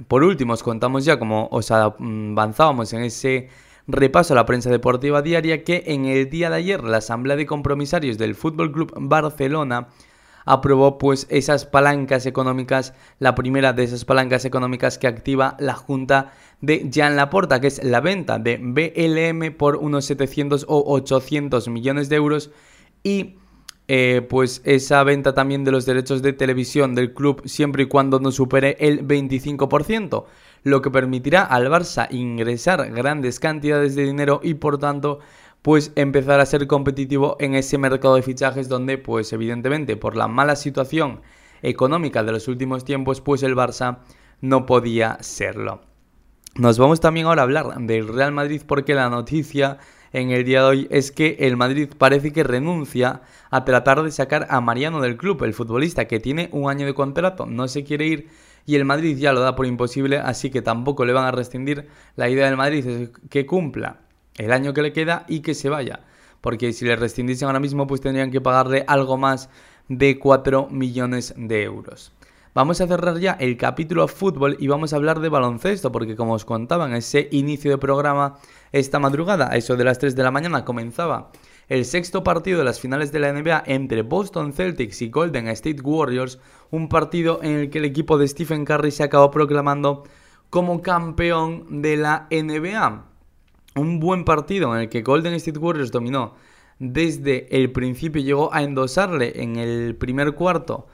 Por 0.08 0.24
último, 0.24 0.54
os 0.54 0.64
contamos 0.64 1.06
ya 1.06 1.18
como 1.20 1.48
os 1.52 1.72
avanzábamos 1.72 2.94
en 2.94 3.04
ese 3.04 3.50
repaso 3.92 4.34
a 4.34 4.36
la 4.36 4.46
prensa 4.46 4.70
deportiva 4.70 5.22
diaria 5.22 5.64
que 5.64 5.84
en 5.88 6.06
el 6.06 6.30
día 6.30 6.50
de 6.50 6.58
ayer 6.58 6.84
la 6.84 6.98
Asamblea 6.98 7.36
de 7.36 7.46
Compromisarios 7.46 8.18
del 8.18 8.36
Fútbol 8.36 8.72
Club 8.72 8.94
Barcelona 8.96 9.90
aprobó 10.46 10.98
pues 10.98 11.28
esas 11.30 11.66
palancas 11.66 12.26
económicas, 12.26 12.94
la 13.20 13.36
primera 13.36 13.74
de 13.74 13.84
esas 13.84 14.06
palancas 14.06 14.46
económicas 14.46 14.98
que 14.98 15.08
activa 15.08 15.56
la 15.60 15.76
Junta 15.76 16.34
de 16.62 16.90
Jean 16.90 17.16
Laporta, 17.16 17.62
que 17.62 17.68
es 17.68 17.84
la 17.84 18.02
venta 18.02 18.40
de 18.40 18.58
BLM 18.58 19.56
por 19.56 19.76
unos 19.76 20.06
700 20.06 20.66
o 20.68 20.84
800 20.94 21.68
millones 21.68 22.10
de 22.10 22.16
euros 22.16 22.52
y 23.04 23.36
eh, 23.88 24.26
pues 24.30 24.62
esa 24.64 25.04
venta 25.04 25.34
también 25.34 25.64
de 25.64 25.72
los 25.72 25.86
derechos 25.86 26.22
de 26.22 26.34
televisión 26.34 26.96
del 26.96 27.14
club 27.14 27.42
siempre 27.46 27.84
y 27.84 27.88
cuando 27.88 28.20
no 28.20 28.32
supere 28.32 28.78
el 28.80 29.06
25%, 29.06 30.26
lo 30.64 30.82
que 30.82 30.92
permitirá 30.92 31.44
al 31.44 31.68
Barça 31.68 32.08
ingresar 32.12 32.92
grandes 32.92 33.40
cantidades 33.40 33.96
de 33.96 34.04
dinero 34.04 34.40
y 34.44 34.56
por 34.56 34.78
tanto 34.78 35.20
pues 35.62 35.92
empezar 35.96 36.40
a 36.40 36.46
ser 36.46 36.68
competitivo 36.68 37.38
en 37.40 37.56
ese 37.56 37.78
mercado 37.78 38.16
de 38.16 38.24
fichajes 38.24 38.68
donde 38.68 38.98
pues 38.98 39.32
evidentemente 39.34 39.96
por 39.96 40.16
la 40.16 40.28
mala 40.28 40.56
situación 40.56 41.22
económica 41.62 42.24
de 42.24 42.32
los 42.32 42.48
últimos 42.48 42.84
tiempos 42.84 43.22
pues 43.22 43.44
el 43.44 43.56
Barça 43.56 44.00
no 44.42 44.66
podía 44.66 45.18
serlo. 45.22 45.82
Nos 46.56 46.78
vamos 46.78 47.00
también 47.00 47.28
ahora 47.28 47.44
a 47.44 47.46
hablar 47.46 47.76
del 47.80 48.08
Real 48.08 48.32
Madrid 48.32 48.62
porque 48.66 48.94
la 48.94 49.10
noticia 49.10 49.78
en 50.14 50.32
el 50.32 50.44
día 50.44 50.62
de 50.62 50.68
hoy 50.68 50.88
es 50.92 51.12
que 51.12 51.38
el 51.40 51.56
Madrid 51.56 51.90
parece 51.98 52.34
que 52.34 52.44
renuncia 52.44 53.22
a 53.50 53.64
tratar 53.64 54.04
de 54.04 54.12
sacar 54.12 54.48
a 54.50 54.60
Mariano 54.60 55.00
del 55.00 55.16
club, 55.16 55.44
el 55.44 55.54
futbolista 55.54 56.06
que 56.06 56.20
tiene 56.20 56.50
un 56.52 56.70
año 56.70 56.86
de 56.86 56.94
contrato, 56.94 57.46
no 57.46 57.68
se 57.68 57.84
quiere 57.84 58.08
ir 58.08 58.30
y 58.66 58.76
el 58.76 58.86
Madrid 58.86 59.18
ya 59.18 59.34
lo 59.34 59.42
da 59.42 59.56
por 59.56 59.66
imposible, 59.66 60.18
así 60.18 60.50
que 60.50 60.62
tampoco 60.62 61.06
le 61.06 61.14
van 61.14 61.26
a 61.26 61.32
rescindir. 61.32 61.88
La 62.16 62.30
idea 62.30 62.46
del 62.46 62.58
Madrid 62.58 62.86
es 62.86 63.10
que 63.30 63.46
cumpla 63.46 64.00
el 64.38 64.52
año 64.52 64.74
que 64.74 64.82
le 64.82 64.94
queda 64.94 65.26
y 65.28 65.42
que 65.42 65.54
se 65.54 65.70
vaya, 65.70 66.02
porque 66.42 66.74
si 66.74 66.86
le 66.86 66.96
rescindiesen 66.96 67.48
ahora 67.48 67.60
mismo 67.60 67.88
pues 67.88 68.02
tendrían 68.02 68.32
que 68.32 68.42
pagarle 68.42 68.84
algo 68.88 69.18
más 69.18 69.50
de 69.88 70.20
4 70.20 70.70
millones 70.70 71.34
de 71.38 71.64
euros. 71.64 72.14
Vamos 72.54 72.82
a 72.82 72.88
cerrar 72.88 73.18
ya 73.18 73.38
el 73.40 73.56
capítulo 73.56 74.10
fútbol 74.10 74.58
y 74.60 74.68
vamos 74.68 74.92
a 74.92 74.98
hablar 74.98 75.22
de 75.22 75.30
baloncesto, 75.30 75.92
porque 75.92 76.18
como 76.18 76.34
os 76.34 76.44
contaba 76.44 76.86
en 76.86 76.96
ese 76.96 77.30
inicio 77.32 77.72
de 77.72 77.78
programa, 77.78 78.40
esta 78.74 79.00
madrugada, 79.00 79.50
a 79.50 79.56
eso 79.56 79.78
de 79.78 79.86
las 79.86 80.00
3 80.00 80.18
de 80.18 80.24
la 80.24 80.32
mañana, 80.32 80.66
comenzaba 80.66 81.32
el 81.68 81.86
sexto 81.86 82.24
partido 82.24 82.60
de 82.60 82.66
las 82.66 82.80
finales 82.80 83.12
de 83.12 83.20
la 83.20 83.32
NBA 83.32 83.64
entre 83.66 84.02
Boston 84.02 84.54
Celtics 84.54 85.02
y 85.02 85.10
Golden 85.10 85.48
State 85.50 85.82
Warriors, 85.82 86.40
un 86.70 86.90
partido 86.90 87.40
en 87.44 87.52
el 87.54 87.70
que 87.70 87.78
el 87.78 87.86
equipo 87.86 88.18
de 88.18 88.28
Stephen 88.28 88.66
Curry 88.66 88.92
se 88.92 89.04
acabó 89.04 89.32
proclamando 89.32 90.04
como 90.50 90.82
campeón 90.82 91.82
de 91.82 91.98
la 91.98 92.28
NBA. 92.30 93.06
Un 93.76 94.00
buen 94.00 94.26
partido 94.26 94.76
en 94.76 94.82
el 94.82 94.90
que 94.90 95.02
Golden 95.02 95.34
State 95.34 95.60
Warriors 95.60 95.92
dominó 95.92 96.34
desde 96.82 97.56
el 97.56 97.72
principio, 97.72 98.24
llegó 98.24 98.54
a 98.54 98.64
endosarle 98.64 99.44
en 99.44 99.56
el 99.56 99.96
primer 99.96 100.34
cuarto 100.34 100.88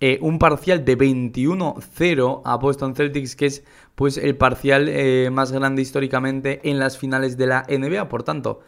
eh, 0.00 0.18
un 0.20 0.38
parcial 0.38 0.84
de 0.84 0.96
21-0 0.96 2.42
a 2.44 2.56
Boston 2.56 2.94
Celtics, 2.94 3.36
que 3.36 3.46
es 3.46 3.64
pues 3.96 4.18
el 4.18 4.36
parcial 4.36 4.88
eh, 4.88 5.30
más 5.32 5.52
grande 5.52 5.82
históricamente 5.82 6.60
en 6.62 6.78
las 6.78 6.96
finales 6.96 7.36
de 7.36 7.46
la 7.46 7.66
NBA. 7.68 8.08
Por 8.08 8.22
tanto, 8.22 8.60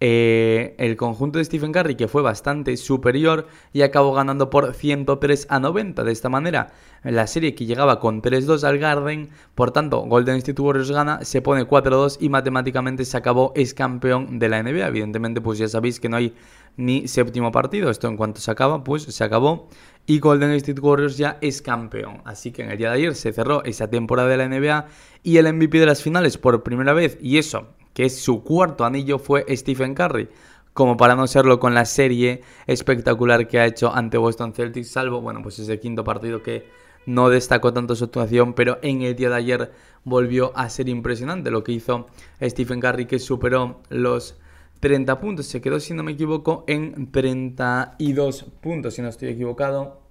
eh, 0.00 0.76
el 0.78 0.96
conjunto 0.96 1.38
de 1.38 1.44
Stephen 1.44 1.72
Curry, 1.72 1.96
que 1.96 2.06
fue 2.06 2.22
bastante 2.22 2.76
superior 2.76 3.48
y 3.72 3.82
acabó 3.82 4.12
ganando 4.12 4.48
por 4.48 4.72
103 4.74 5.48
a 5.50 5.58
90. 5.58 6.04
De 6.04 6.12
esta 6.12 6.28
manera, 6.28 6.72
la 7.02 7.26
serie 7.26 7.54
que 7.56 7.66
llegaba 7.66 7.98
con 7.98 8.22
3-2 8.22 8.62
al 8.62 8.78
Garden, 8.78 9.30
por 9.56 9.72
tanto, 9.72 10.00
Golden 10.02 10.36
State 10.36 10.62
Warriors 10.62 10.92
gana, 10.92 11.24
se 11.24 11.42
pone 11.42 11.66
4-2 11.66 12.18
y 12.20 12.28
matemáticamente 12.28 13.04
se 13.04 13.16
acabó, 13.16 13.52
es 13.56 13.74
campeón 13.74 14.38
de 14.38 14.48
la 14.48 14.62
NBA. 14.62 14.86
Evidentemente, 14.86 15.40
pues 15.40 15.58
ya 15.58 15.66
sabéis 15.66 15.98
que 15.98 16.08
no 16.08 16.16
hay 16.16 16.32
ni 16.76 17.08
séptimo 17.08 17.50
partido. 17.50 17.90
Esto 17.90 18.06
en 18.06 18.16
cuanto 18.16 18.40
se 18.40 18.50
acaba, 18.52 18.84
pues 18.84 19.02
se 19.02 19.24
acabó. 19.24 19.68
Y 20.06 20.20
Golden 20.20 20.52
State 20.52 20.80
Warriors 20.80 21.18
ya 21.18 21.38
es 21.40 21.60
campeón. 21.60 22.22
Así 22.24 22.52
que 22.52 22.62
en 22.62 22.70
el 22.70 22.78
día 22.78 22.90
de 22.90 22.94
ayer 22.94 23.14
se 23.16 23.32
cerró 23.32 23.64
esa 23.64 23.90
temporada 23.90 24.28
de 24.28 24.36
la 24.36 24.48
NBA 24.48 24.86
y 25.24 25.38
el 25.38 25.52
MVP 25.52 25.80
de 25.80 25.86
las 25.86 26.02
finales 26.02 26.38
por 26.38 26.62
primera 26.62 26.92
vez. 26.92 27.18
Y 27.20 27.38
eso 27.38 27.66
que 27.98 28.10
su 28.10 28.44
cuarto 28.44 28.84
anillo, 28.84 29.18
fue 29.18 29.44
Stephen 29.56 29.92
Curry. 29.92 30.28
Como 30.72 30.96
para 30.96 31.16
no 31.16 31.26
serlo 31.26 31.58
con 31.58 31.74
la 31.74 31.84
serie 31.84 32.42
espectacular 32.68 33.48
que 33.48 33.58
ha 33.58 33.66
hecho 33.66 33.92
ante 33.92 34.16
Boston 34.16 34.54
Celtics, 34.54 34.92
salvo, 34.92 35.20
bueno, 35.20 35.42
pues 35.42 35.58
ese 35.58 35.80
quinto 35.80 36.04
partido 36.04 36.40
que 36.40 36.68
no 37.06 37.28
destacó 37.28 37.72
tanto 37.72 37.96
su 37.96 38.04
actuación, 38.04 38.54
pero 38.54 38.78
en 38.82 39.02
el 39.02 39.16
día 39.16 39.30
de 39.30 39.34
ayer 39.34 39.72
volvió 40.04 40.56
a 40.56 40.70
ser 40.70 40.88
impresionante 40.88 41.50
lo 41.50 41.64
que 41.64 41.72
hizo 41.72 42.06
Stephen 42.40 42.78
Curry, 42.78 43.06
que 43.06 43.18
superó 43.18 43.80
los 43.88 44.36
30 44.78 45.18
puntos. 45.18 45.46
Se 45.46 45.60
quedó, 45.60 45.80
si 45.80 45.92
no 45.92 46.04
me 46.04 46.12
equivoco, 46.12 46.62
en 46.68 47.10
32 47.10 48.44
puntos, 48.60 48.94
si 48.94 49.02
no 49.02 49.08
estoy 49.08 49.30
equivocado. 49.30 50.02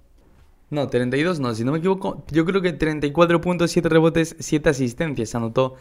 No, 0.68 0.88
32 0.88 1.40
no, 1.40 1.54
si 1.54 1.64
no 1.64 1.72
me 1.72 1.78
equivoco, 1.78 2.22
yo 2.30 2.44
creo 2.44 2.60
que 2.60 2.74
34 2.74 3.40
puntos, 3.40 3.70
7 3.70 3.88
rebotes, 3.88 4.36
7 4.38 4.68
asistencias 4.68 5.34
anotó 5.34 5.76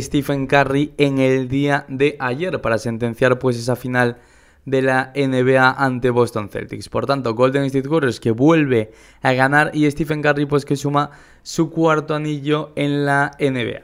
Stephen 0.00 0.46
Curry 0.46 0.94
en 0.96 1.18
el 1.18 1.48
día 1.48 1.84
de 1.88 2.16
ayer 2.18 2.60
para 2.60 2.78
sentenciar 2.78 3.38
pues 3.38 3.58
esa 3.58 3.76
final 3.76 4.18
de 4.64 4.82
la 4.82 5.12
NBA 5.14 5.70
ante 5.72 6.10
Boston 6.10 6.48
Celtics. 6.48 6.88
Por 6.88 7.06
tanto, 7.06 7.34
Golden 7.34 7.64
State 7.64 7.88
Warriors 7.88 8.20
que 8.20 8.30
vuelve 8.30 8.92
a 9.20 9.32
ganar 9.32 9.70
y 9.74 9.90
Stephen 9.90 10.22
Curry 10.22 10.46
pues 10.46 10.64
que 10.64 10.76
suma 10.76 11.10
su 11.42 11.70
cuarto 11.70 12.14
anillo 12.14 12.72
en 12.76 13.04
la 13.04 13.32
NBA. 13.38 13.82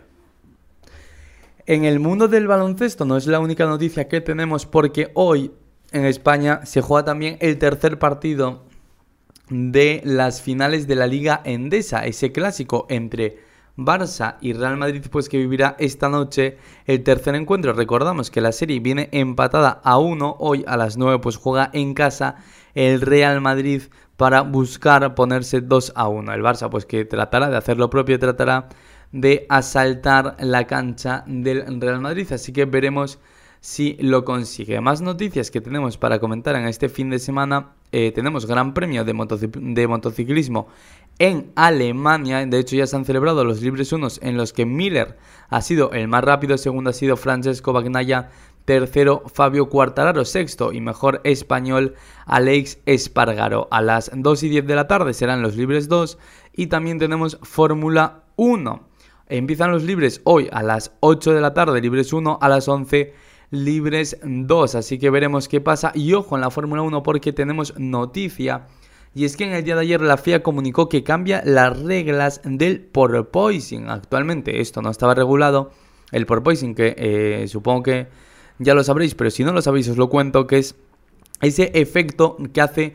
En 1.67 1.85
el 1.85 2.01
mundo 2.01 2.29
del 2.29 2.47
baloncesto 2.47 3.05
no 3.05 3.17
es 3.17 3.27
la 3.27 3.41
única 3.41 3.67
noticia 3.67 4.09
que 4.09 4.21
tenemos 4.21 4.65
porque 4.65 5.11
hoy 5.15 5.53
en 5.93 6.05
España 6.05 6.65
se 6.65 6.81
juega 6.81 7.05
también 7.05 7.37
el 7.41 7.59
tercer 7.59 7.99
partido 7.99 8.63
de 9.51 10.01
las 10.05 10.41
finales 10.41 10.87
de 10.87 10.95
la 10.95 11.07
Liga 11.07 11.41
Endesa, 11.45 12.07
ese 12.07 12.33
clásico 12.33 12.87
entre 12.89 13.48
Barça 13.79 14.39
y 14.41 14.55
Real 14.55 14.77
Madrid 14.77 15.07
pues 15.09 15.29
que 15.29 15.39
vivirá 15.39 15.77
esta 15.79 16.09
noche 16.09 16.59
el 16.85 17.05
tercer 17.05 17.37
encuentro. 17.37 17.73
Recordamos 17.73 18.31
que 18.31 18.41
la 18.41 18.51
serie 18.51 18.81
viene 18.81 19.09
empatada 19.13 19.81
a 19.85 19.99
uno. 19.99 20.35
Hoy 20.41 20.65
a 20.67 20.77
las 20.77 20.97
9 20.97 21.21
pues 21.21 21.37
juega 21.37 21.71
en 21.73 21.95
casa 21.95 22.37
el 22.75 23.01
Real 23.01 23.41
Madrid 23.41 23.83
para 24.17 24.43
buscar 24.43 25.15
ponerse 25.15 25.61
2 25.61 25.93
a 25.95 26.09
1. 26.09 26.33
El 26.35 26.43
Barça 26.43 26.69
pues 26.69 26.87
que 26.87 27.05
tratará 27.05 27.49
de 27.49 27.57
hacer 27.57 27.79
lo 27.79 27.89
propio, 27.89 28.19
tratará 28.19 28.69
de 29.13 29.47
asaltar 29.49 30.37
la 30.41 30.67
cancha 30.67 31.23
del 31.29 31.81
Real 31.81 32.01
Madrid. 32.01 32.31
Así 32.33 32.53
que 32.53 32.65
veremos 32.65 33.21
si 33.61 33.97
lo 34.01 34.25
consigue. 34.25 34.81
Más 34.81 35.01
noticias 35.01 35.51
que 35.51 35.61
tenemos 35.61 35.99
para 35.99 36.19
comentar 36.19 36.55
en 36.57 36.67
este 36.67 36.89
fin 36.89 37.11
de 37.11 37.19
semana. 37.19 37.75
Eh, 37.91 38.13
tenemos 38.13 38.47
Gran 38.47 38.75
Premio 38.75 39.05
de, 39.05 39.15
de, 39.55 39.87
motociclismo 39.89 40.69
en 41.19 41.53
Alemania. 41.57 42.45
De 42.47 42.59
hecho, 42.59 42.77
ya 42.77 42.87
se 42.87 42.97
han 42.97 43.05
celebrado 43.05 43.45
los 43.45 43.61
libres 43.61 43.93
unos 43.93 44.21
en 44.23 44.37
los 44.37 44.53
que 44.53 44.67
Miller 44.67 45.17
ha 45.49 45.63
sido 45.63 45.93
el 45.93 46.09
más 46.09 46.25
rápido, 46.25 46.59
segundo 46.59 46.91
ha 46.91 46.93
sido 46.93 47.17
Francesco 47.17 47.73
Bagnaia, 47.73 48.31
tercero 48.65 49.23
Fabio 49.33 49.69
Quartararo, 49.69 50.25
sexto 50.25 50.73
y 50.73 50.81
mejor 50.81 51.21
español 51.25 51.95
Alex 52.27 52.79
Espargaro. 52.87 53.69
A 53.71 53.81
las 53.81 54.11
2 54.15 54.43
y 54.43 54.49
10 54.51 54.67
de 54.67 54.75
la 54.75 54.87
tarde 54.87 55.15
serán 55.15 55.43
los 55.43 55.57
libres 55.57 55.89
2 55.89 56.19
y 56.55 56.67
también 56.67 56.99
tenemos 56.99 57.39
Fórmula 57.43 58.25
1. 58.37 58.89
Empiezan 59.29 59.73
los 59.73 59.85
libres 59.85 60.21
hoy 60.25 60.49
a 60.53 60.63
las 60.63 60.93
8 61.01 61.33
de 61.33 61.41
la 61.41 61.55
tarde, 61.55 61.81
libres 61.81 62.13
1 62.13 62.39
a 62.41 62.49
las 62.49 62.69
11 62.69 63.15
libres 63.51 64.19
2. 64.23 64.75
Así 64.75 64.99
que 64.99 65.11
veremos 65.11 65.49
qué 65.49 65.61
pasa. 65.61 65.93
Y 65.95 66.13
ojo 66.13 66.35
en 66.35 66.43
la 66.43 66.51
Fórmula 66.51 66.83
1 66.83 67.03
porque 67.03 67.33
tenemos 67.33 67.75
noticia. 67.79 68.67
Y 69.19 69.25
es 69.25 69.37
que 69.37 69.43
en 69.43 69.53
el 69.53 69.65
día 69.65 69.75
de 69.75 69.81
ayer 69.81 70.01
la 70.01 70.17
FIA 70.17 70.45
comunicó 70.45 70.89
que 70.89 71.03
cambia 71.03 71.43
las 71.45 71.77
reglas 71.77 72.41
del 72.45 72.79
porpoising. 72.79 73.91
Actualmente 73.91 74.61
esto 74.61 74.81
no 74.81 74.91
estaba 74.91 75.13
regulado. 75.13 75.73
El 76.13 76.25
porpoising 76.25 76.77
que 76.77 76.95
eh, 76.97 77.49
supongo 77.49 77.83
que 77.83 78.07
ya 78.61 78.75
lo 78.75 78.85
sabréis, 78.85 79.17
pero 79.17 79.33
si 79.33 79.43
no 79.43 79.53
lo 79.53 79.61
sabéis 79.61 79.89
os 79.89 79.97
lo 79.97 80.09
cuento, 80.09 80.47
que 80.47 80.59
es 80.59 80.77
ese 81.41 81.73
efecto 81.75 82.37
que 82.53 82.61
hace 82.61 82.95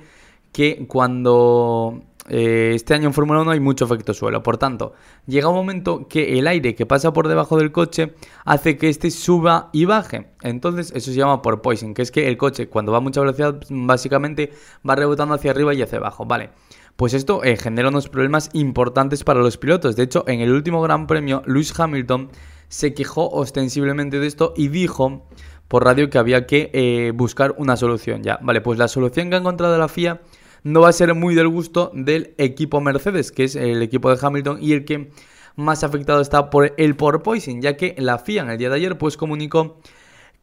que 0.53 0.85
cuando 0.87 2.01
eh, 2.29 2.71
este 2.73 2.93
año 2.93 3.07
en 3.07 3.13
Fórmula 3.13 3.41
1 3.41 3.51
hay 3.51 3.59
mucho 3.59 3.85
efecto 3.85 4.13
suelo. 4.13 4.43
Por 4.43 4.57
tanto, 4.57 4.93
llega 5.27 5.49
un 5.49 5.55
momento 5.55 6.07
que 6.07 6.39
el 6.39 6.47
aire 6.47 6.75
que 6.75 6.85
pasa 6.85 7.13
por 7.13 7.27
debajo 7.27 7.57
del 7.57 7.71
coche 7.71 8.13
hace 8.45 8.77
que 8.77 8.89
este 8.89 9.11
suba 9.11 9.69
y 9.73 9.85
baje. 9.85 10.27
Entonces, 10.41 10.91
eso 10.95 11.11
se 11.11 11.17
llama 11.17 11.41
porpoising, 11.41 11.93
que 11.93 12.01
es 12.01 12.11
que 12.11 12.27
el 12.27 12.37
coche, 12.37 12.67
cuando 12.67 12.91
va 12.91 12.99
a 12.99 13.01
mucha 13.01 13.21
velocidad, 13.21 13.59
básicamente 13.69 14.51
va 14.87 14.95
rebotando 14.95 15.35
hacia 15.35 15.51
arriba 15.51 15.73
y 15.73 15.81
hacia 15.81 15.97
abajo. 15.97 16.25
Vale. 16.25 16.51
Pues 16.95 17.15
esto 17.15 17.43
eh, 17.43 17.57
genera 17.57 17.89
unos 17.89 18.07
problemas 18.07 18.51
importantes 18.53 19.23
para 19.23 19.39
los 19.39 19.57
pilotos. 19.57 19.95
De 19.95 20.03
hecho, 20.03 20.23
en 20.27 20.41
el 20.41 20.51
último 20.51 20.81
Gran 20.81 21.07
Premio, 21.07 21.41
Lewis 21.47 21.77
Hamilton 21.77 22.29
se 22.67 22.93
quejó 22.93 23.29
ostensiblemente 23.29 24.19
de 24.19 24.27
esto 24.27 24.53
y 24.55 24.67
dijo 24.67 25.25
por 25.67 25.85
radio 25.85 26.09
que 26.09 26.19
había 26.19 26.45
que 26.45 26.69
eh, 26.73 27.11
buscar 27.15 27.55
una 27.57 27.77
solución 27.77 28.21
ya. 28.21 28.37
Vale, 28.43 28.61
pues 28.61 28.77
la 28.77 28.87
solución 28.87 29.29
que 29.29 29.35
ha 29.35 29.39
encontrado 29.39 29.75
la 29.77 29.87
FIA 29.87 30.21
no 30.63 30.81
va 30.81 30.89
a 30.89 30.93
ser 30.93 31.13
muy 31.13 31.35
del 31.35 31.47
gusto 31.47 31.91
del 31.93 32.33
equipo 32.37 32.81
Mercedes, 32.81 33.31
que 33.31 33.43
es 33.43 33.55
el 33.55 33.81
equipo 33.81 34.13
de 34.13 34.25
Hamilton 34.25 34.57
y 34.61 34.73
el 34.73 34.85
que 34.85 35.11
más 35.55 35.83
afectado 35.83 36.21
está 36.21 36.49
por 36.49 36.73
el 36.77 36.95
porpoising, 36.95 37.61
ya 37.61 37.77
que 37.77 37.95
la 37.97 38.17
FIA 38.17 38.43
en 38.43 38.49
el 38.49 38.57
día 38.57 38.69
de 38.69 38.75
ayer 38.75 38.97
pues 38.97 39.17
comunicó 39.17 39.77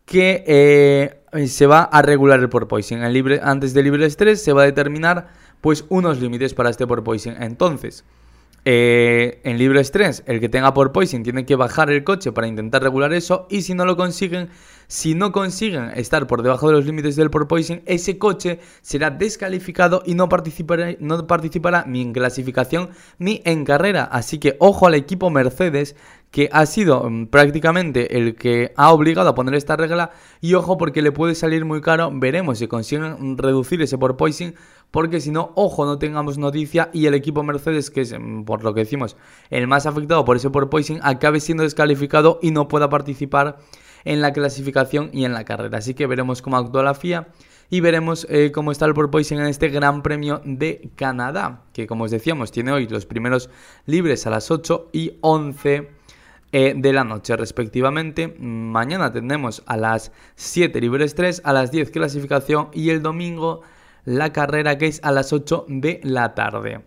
que 0.04 0.44
eh, 0.46 1.46
se 1.46 1.66
va 1.66 1.82
a 1.82 2.02
regular 2.02 2.40
el 2.40 2.48
porpoising. 2.48 3.02
En 3.02 3.12
libre, 3.12 3.40
antes 3.42 3.74
del 3.74 3.84
libre 3.84 4.06
estrés 4.06 4.42
se 4.42 4.52
va 4.52 4.62
a 4.62 4.66
determinar 4.66 5.28
pues 5.60 5.84
unos 5.88 6.20
límites 6.20 6.54
para 6.54 6.70
este 6.70 6.86
porpoising. 6.86 7.36
Entonces, 7.40 8.04
eh, 8.64 9.40
en 9.44 9.56
libre 9.56 9.80
estrés, 9.80 10.22
el 10.26 10.40
que 10.40 10.48
tenga 10.48 10.74
porpoising 10.74 11.22
tiene 11.22 11.46
que 11.46 11.56
bajar 11.56 11.90
el 11.90 12.04
coche 12.04 12.32
para 12.32 12.46
intentar 12.46 12.82
regular 12.82 13.12
eso 13.12 13.46
y 13.50 13.62
si 13.62 13.74
no 13.74 13.84
lo 13.84 13.96
consiguen, 13.96 14.50
si 14.90 15.14
no 15.14 15.30
consiguen 15.30 15.92
estar 15.94 16.26
por 16.26 16.42
debajo 16.42 16.66
de 16.66 16.72
los 16.72 16.84
límites 16.84 17.14
del 17.14 17.30
porpoising, 17.30 17.80
ese 17.86 18.18
coche 18.18 18.58
será 18.82 19.10
descalificado 19.10 20.02
y 20.04 20.16
no 20.16 20.28
participará, 20.28 20.96
no 20.98 21.28
participará 21.28 21.84
ni 21.86 22.02
en 22.02 22.12
clasificación 22.12 22.90
ni 23.20 23.40
en 23.44 23.64
carrera. 23.64 24.02
Así 24.02 24.40
que 24.40 24.56
ojo 24.58 24.88
al 24.88 24.96
equipo 24.96 25.30
Mercedes 25.30 25.94
que 26.32 26.48
ha 26.50 26.66
sido 26.66 27.08
mm, 27.08 27.26
prácticamente 27.26 28.18
el 28.18 28.34
que 28.34 28.72
ha 28.76 28.92
obligado 28.92 29.28
a 29.28 29.34
poner 29.36 29.54
esta 29.54 29.76
regla 29.76 30.10
y 30.40 30.54
ojo 30.54 30.76
porque 30.76 31.02
le 31.02 31.12
puede 31.12 31.36
salir 31.36 31.64
muy 31.64 31.80
caro, 31.80 32.10
veremos 32.12 32.58
si 32.58 32.66
consiguen 32.66 33.38
reducir 33.38 33.80
ese 33.82 33.96
porpoising 33.96 34.56
porque 34.90 35.20
si 35.20 35.30
no, 35.30 35.52
ojo, 35.54 35.84
no 35.84 36.00
tengamos 36.00 36.36
noticia 36.36 36.90
y 36.92 37.06
el 37.06 37.14
equipo 37.14 37.44
Mercedes, 37.44 37.92
que 37.92 38.00
es 38.00 38.18
mm, 38.18 38.42
por 38.42 38.64
lo 38.64 38.74
que 38.74 38.80
decimos 38.80 39.16
el 39.50 39.68
más 39.68 39.86
afectado 39.86 40.24
por 40.24 40.36
ese 40.36 40.50
porpoising, 40.50 40.98
acabe 41.04 41.38
siendo 41.38 41.62
descalificado 41.62 42.40
y 42.42 42.50
no 42.50 42.66
pueda 42.66 42.88
participar 42.88 43.58
en 44.04 44.20
la 44.20 44.32
clasificación 44.32 45.10
y 45.12 45.24
en 45.24 45.32
la 45.32 45.44
carrera. 45.44 45.78
Así 45.78 45.94
que 45.94 46.06
veremos 46.06 46.42
cómo 46.42 46.56
actúa 46.56 46.82
la 46.82 46.94
FIA 46.94 47.28
y 47.70 47.80
veremos 47.80 48.26
eh, 48.28 48.50
cómo 48.52 48.72
está 48.72 48.86
el 48.86 48.94
porpoising 48.94 49.38
en 49.38 49.46
este 49.46 49.68
Gran 49.68 50.02
Premio 50.02 50.42
de 50.44 50.90
Canadá, 50.96 51.62
que 51.72 51.86
como 51.86 52.04
os 52.04 52.10
decíamos 52.10 52.50
tiene 52.50 52.72
hoy 52.72 52.88
los 52.88 53.06
primeros 53.06 53.48
libres 53.86 54.26
a 54.26 54.30
las 54.30 54.50
8 54.50 54.88
y 54.92 55.18
11 55.20 55.88
eh, 56.52 56.74
de 56.76 56.92
la 56.92 57.04
noche 57.04 57.36
respectivamente. 57.36 58.34
Mañana 58.38 59.12
tendremos 59.12 59.62
a 59.66 59.76
las 59.76 60.10
7 60.34 60.80
libres 60.80 61.14
3, 61.14 61.42
a 61.44 61.52
las 61.52 61.70
10 61.70 61.90
clasificación 61.92 62.68
y 62.72 62.90
el 62.90 63.02
domingo 63.02 63.62
la 64.04 64.32
carrera 64.32 64.76
que 64.76 64.86
es 64.86 65.00
a 65.04 65.12
las 65.12 65.32
8 65.32 65.66
de 65.68 66.00
la 66.02 66.34
tarde. 66.34 66.80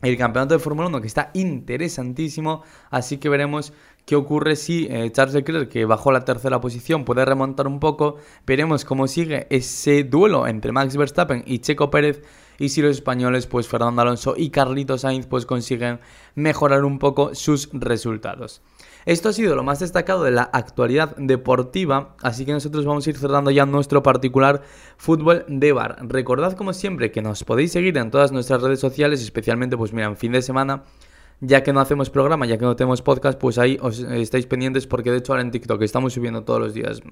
El 0.00 0.16
campeonato 0.16 0.54
de 0.54 0.60
Fórmula 0.60 0.88
1 0.88 1.00
que 1.00 1.06
está 1.06 1.30
interesantísimo, 1.34 2.62
así 2.90 3.18
que 3.18 3.28
veremos 3.28 3.72
qué 4.06 4.16
ocurre 4.16 4.56
si 4.56 4.86
eh, 4.90 5.10
Charles 5.12 5.34
Leclerc, 5.34 5.68
que 5.68 5.84
bajó 5.84 6.12
la 6.12 6.24
tercera 6.24 6.60
posición, 6.60 7.04
puede 7.04 7.24
remontar 7.24 7.66
un 7.66 7.80
poco. 7.80 8.16
Veremos 8.46 8.84
cómo 8.84 9.06
sigue 9.06 9.46
ese 9.50 10.04
duelo 10.04 10.46
entre 10.46 10.72
Max 10.72 10.96
Verstappen 10.96 11.42
y 11.46 11.60
Checo 11.60 11.90
Pérez 11.90 12.22
y 12.58 12.68
si 12.68 12.82
los 12.82 12.92
españoles, 12.92 13.46
pues 13.46 13.68
Fernando 13.68 14.02
Alonso 14.02 14.34
y 14.36 14.50
Carlitos 14.50 15.02
Sainz, 15.02 15.26
pues 15.26 15.46
consiguen 15.46 16.00
mejorar 16.34 16.84
un 16.84 16.98
poco 16.98 17.34
sus 17.34 17.68
resultados. 17.72 18.62
Esto 19.06 19.28
ha 19.28 19.32
sido 19.34 19.54
lo 19.54 19.62
más 19.62 19.80
destacado 19.80 20.24
de 20.24 20.30
la 20.30 20.44
actualidad 20.44 21.14
deportiva, 21.16 22.16
así 22.22 22.46
que 22.46 22.52
nosotros 22.52 22.86
vamos 22.86 23.06
a 23.06 23.10
ir 23.10 23.18
cerrando 23.18 23.50
ya 23.50 23.66
nuestro 23.66 24.02
particular 24.02 24.62
fútbol 24.96 25.44
de 25.46 25.72
bar. 25.72 25.98
Recordad 26.08 26.56
como 26.56 26.72
siempre 26.72 27.10
que 27.10 27.20
nos 27.20 27.44
podéis 27.44 27.72
seguir 27.72 27.98
en 27.98 28.10
todas 28.10 28.32
nuestras 28.32 28.62
redes 28.62 28.80
sociales, 28.80 29.20
especialmente 29.20 29.76
pues 29.76 29.92
mira, 29.92 30.06
en 30.06 30.16
fin 30.16 30.32
de 30.32 30.40
semana 30.40 30.84
ya 31.46 31.62
que 31.62 31.72
no 31.72 31.80
hacemos 31.80 32.10
programa, 32.10 32.46
ya 32.46 32.58
que 32.58 32.64
no 32.64 32.76
tenemos 32.76 33.02
podcast, 33.02 33.38
pues 33.38 33.58
ahí 33.58 33.78
os 33.80 34.00
estáis 34.00 34.46
pendientes 34.46 34.86
porque 34.86 35.10
de 35.10 35.18
hecho 35.18 35.32
ahora 35.32 35.42
en 35.42 35.50
TikTok 35.50 35.82
estamos 35.82 36.12
subiendo 36.12 36.42
todos 36.42 36.60
los 36.60 36.74
días 36.74 37.02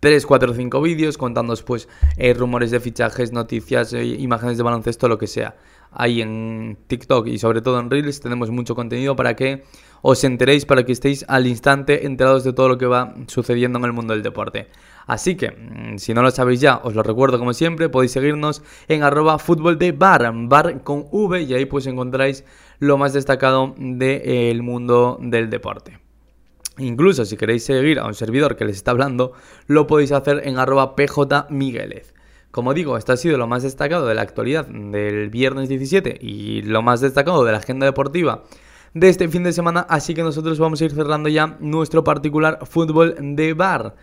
3, 0.00 0.26
4, 0.26 0.54
5 0.54 0.82
vídeos 0.82 1.16
contando 1.16 1.54
pues 1.64 1.88
eh, 2.16 2.34
rumores 2.34 2.70
de 2.70 2.80
fichajes, 2.80 3.32
noticias, 3.32 3.92
eh, 3.92 4.04
imágenes 4.04 4.56
de 4.56 4.62
baloncesto, 4.62 5.08
lo 5.08 5.18
que 5.18 5.26
sea. 5.26 5.56
Ahí 5.92 6.20
en 6.20 6.76
TikTok 6.88 7.28
y 7.28 7.38
sobre 7.38 7.62
todo 7.62 7.78
en 7.78 7.88
Reels 7.88 8.20
tenemos 8.20 8.50
mucho 8.50 8.74
contenido 8.74 9.14
para 9.14 9.36
que 9.36 9.62
os 10.02 10.24
enteréis 10.24 10.66
para 10.66 10.84
que 10.84 10.92
estéis 10.92 11.24
al 11.28 11.46
instante 11.46 12.06
enterados 12.06 12.42
de 12.42 12.52
todo 12.52 12.68
lo 12.68 12.78
que 12.78 12.86
va 12.86 13.14
sucediendo 13.28 13.78
en 13.78 13.84
el 13.84 13.92
mundo 13.92 14.12
del 14.12 14.22
deporte. 14.22 14.68
Así 15.06 15.36
que, 15.36 15.50
mm, 15.50 15.98
si 15.98 16.14
no 16.14 16.22
lo 16.22 16.30
sabéis 16.30 16.60
ya, 16.60 16.80
os 16.82 16.94
lo 16.94 17.02
recuerdo 17.02 17.38
como 17.38 17.52
siempre, 17.52 17.88
podéis 17.88 18.12
seguirnos 18.12 18.62
en 18.88 19.02
arroba 19.02 19.38
fútbol 19.38 19.78
de 19.78 19.92
bar, 19.92 20.30
bar 20.34 20.82
con 20.82 21.06
V, 21.10 21.42
y 21.42 21.54
ahí 21.54 21.66
pues 21.66 21.86
encontráis 21.86 22.44
lo 22.78 22.98
más 22.98 23.12
destacado 23.12 23.74
del 23.78 24.62
mundo 24.62 25.18
del 25.20 25.50
deporte. 25.50 25.98
Incluso 26.78 27.24
si 27.24 27.36
queréis 27.36 27.64
seguir 27.64 28.00
a 28.00 28.06
un 28.06 28.14
servidor 28.14 28.56
que 28.56 28.64
les 28.64 28.76
está 28.76 28.90
hablando, 28.90 29.32
lo 29.66 29.86
podéis 29.86 30.12
hacer 30.12 30.42
en 30.44 30.58
arroba 30.58 30.96
pjmiguelez. 30.96 32.14
Como 32.50 32.74
digo, 32.74 32.96
esto 32.96 33.12
ha 33.12 33.16
sido 33.16 33.36
lo 33.36 33.46
más 33.46 33.62
destacado 33.62 34.06
de 34.06 34.14
la 34.14 34.22
actualidad 34.22 34.66
del 34.66 35.28
viernes 35.28 35.68
17 35.68 36.18
y 36.20 36.62
lo 36.62 36.82
más 36.82 37.00
destacado 37.00 37.44
de 37.44 37.52
la 37.52 37.58
agenda 37.58 37.86
deportiva 37.86 38.44
de 38.94 39.08
este 39.08 39.28
fin 39.28 39.42
de 39.42 39.52
semana, 39.52 39.80
así 39.88 40.14
que 40.14 40.22
nosotros 40.22 40.58
vamos 40.60 40.80
a 40.80 40.84
ir 40.84 40.92
cerrando 40.92 41.28
ya 41.28 41.56
nuestro 41.58 42.04
particular 42.04 42.60
fútbol 42.62 43.16
de 43.18 43.52
bar. 43.52 43.96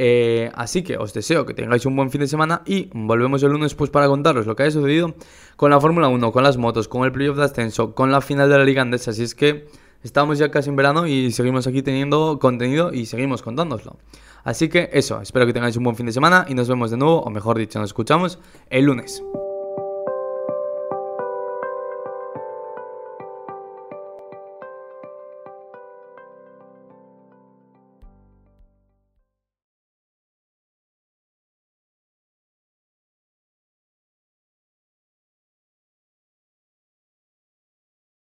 Eh, 0.00 0.52
así 0.54 0.84
que 0.84 0.96
os 0.96 1.12
deseo 1.12 1.44
que 1.44 1.54
tengáis 1.54 1.84
un 1.84 1.96
buen 1.96 2.10
fin 2.10 2.20
de 2.20 2.28
semana 2.28 2.62
y 2.64 2.88
volvemos 2.94 3.42
el 3.42 3.50
lunes 3.50 3.74
pues 3.74 3.90
para 3.90 4.06
contaros 4.06 4.46
lo 4.46 4.54
que 4.54 4.62
ha 4.62 4.70
sucedido 4.70 5.14
con 5.56 5.72
la 5.72 5.80
Fórmula 5.80 6.06
1, 6.06 6.30
con 6.30 6.44
las 6.44 6.56
motos, 6.56 6.86
con 6.86 7.04
el 7.04 7.10
playoff 7.10 7.36
de 7.36 7.44
ascenso, 7.44 7.94
con 7.94 8.12
la 8.12 8.20
final 8.20 8.48
de 8.48 8.58
la 8.58 8.64
Liga 8.64 8.82
Andesa. 8.82 9.10
Así 9.10 9.24
es 9.24 9.34
que 9.34 9.66
estamos 10.04 10.38
ya 10.38 10.52
casi 10.52 10.70
en 10.70 10.76
verano 10.76 11.08
y 11.08 11.32
seguimos 11.32 11.66
aquí 11.66 11.82
teniendo 11.82 12.38
contenido 12.38 12.92
y 12.92 13.06
seguimos 13.06 13.42
contándoslo. 13.42 13.96
Así 14.44 14.68
que 14.68 14.88
eso, 14.92 15.20
espero 15.20 15.46
que 15.46 15.52
tengáis 15.52 15.76
un 15.76 15.82
buen 15.82 15.96
fin 15.96 16.06
de 16.06 16.12
semana 16.12 16.46
y 16.48 16.54
nos 16.54 16.68
vemos 16.68 16.92
de 16.92 16.96
nuevo, 16.96 17.20
o 17.20 17.30
mejor 17.30 17.58
dicho, 17.58 17.80
nos 17.80 17.90
escuchamos 17.90 18.38
el 18.70 18.84
lunes. 18.84 19.22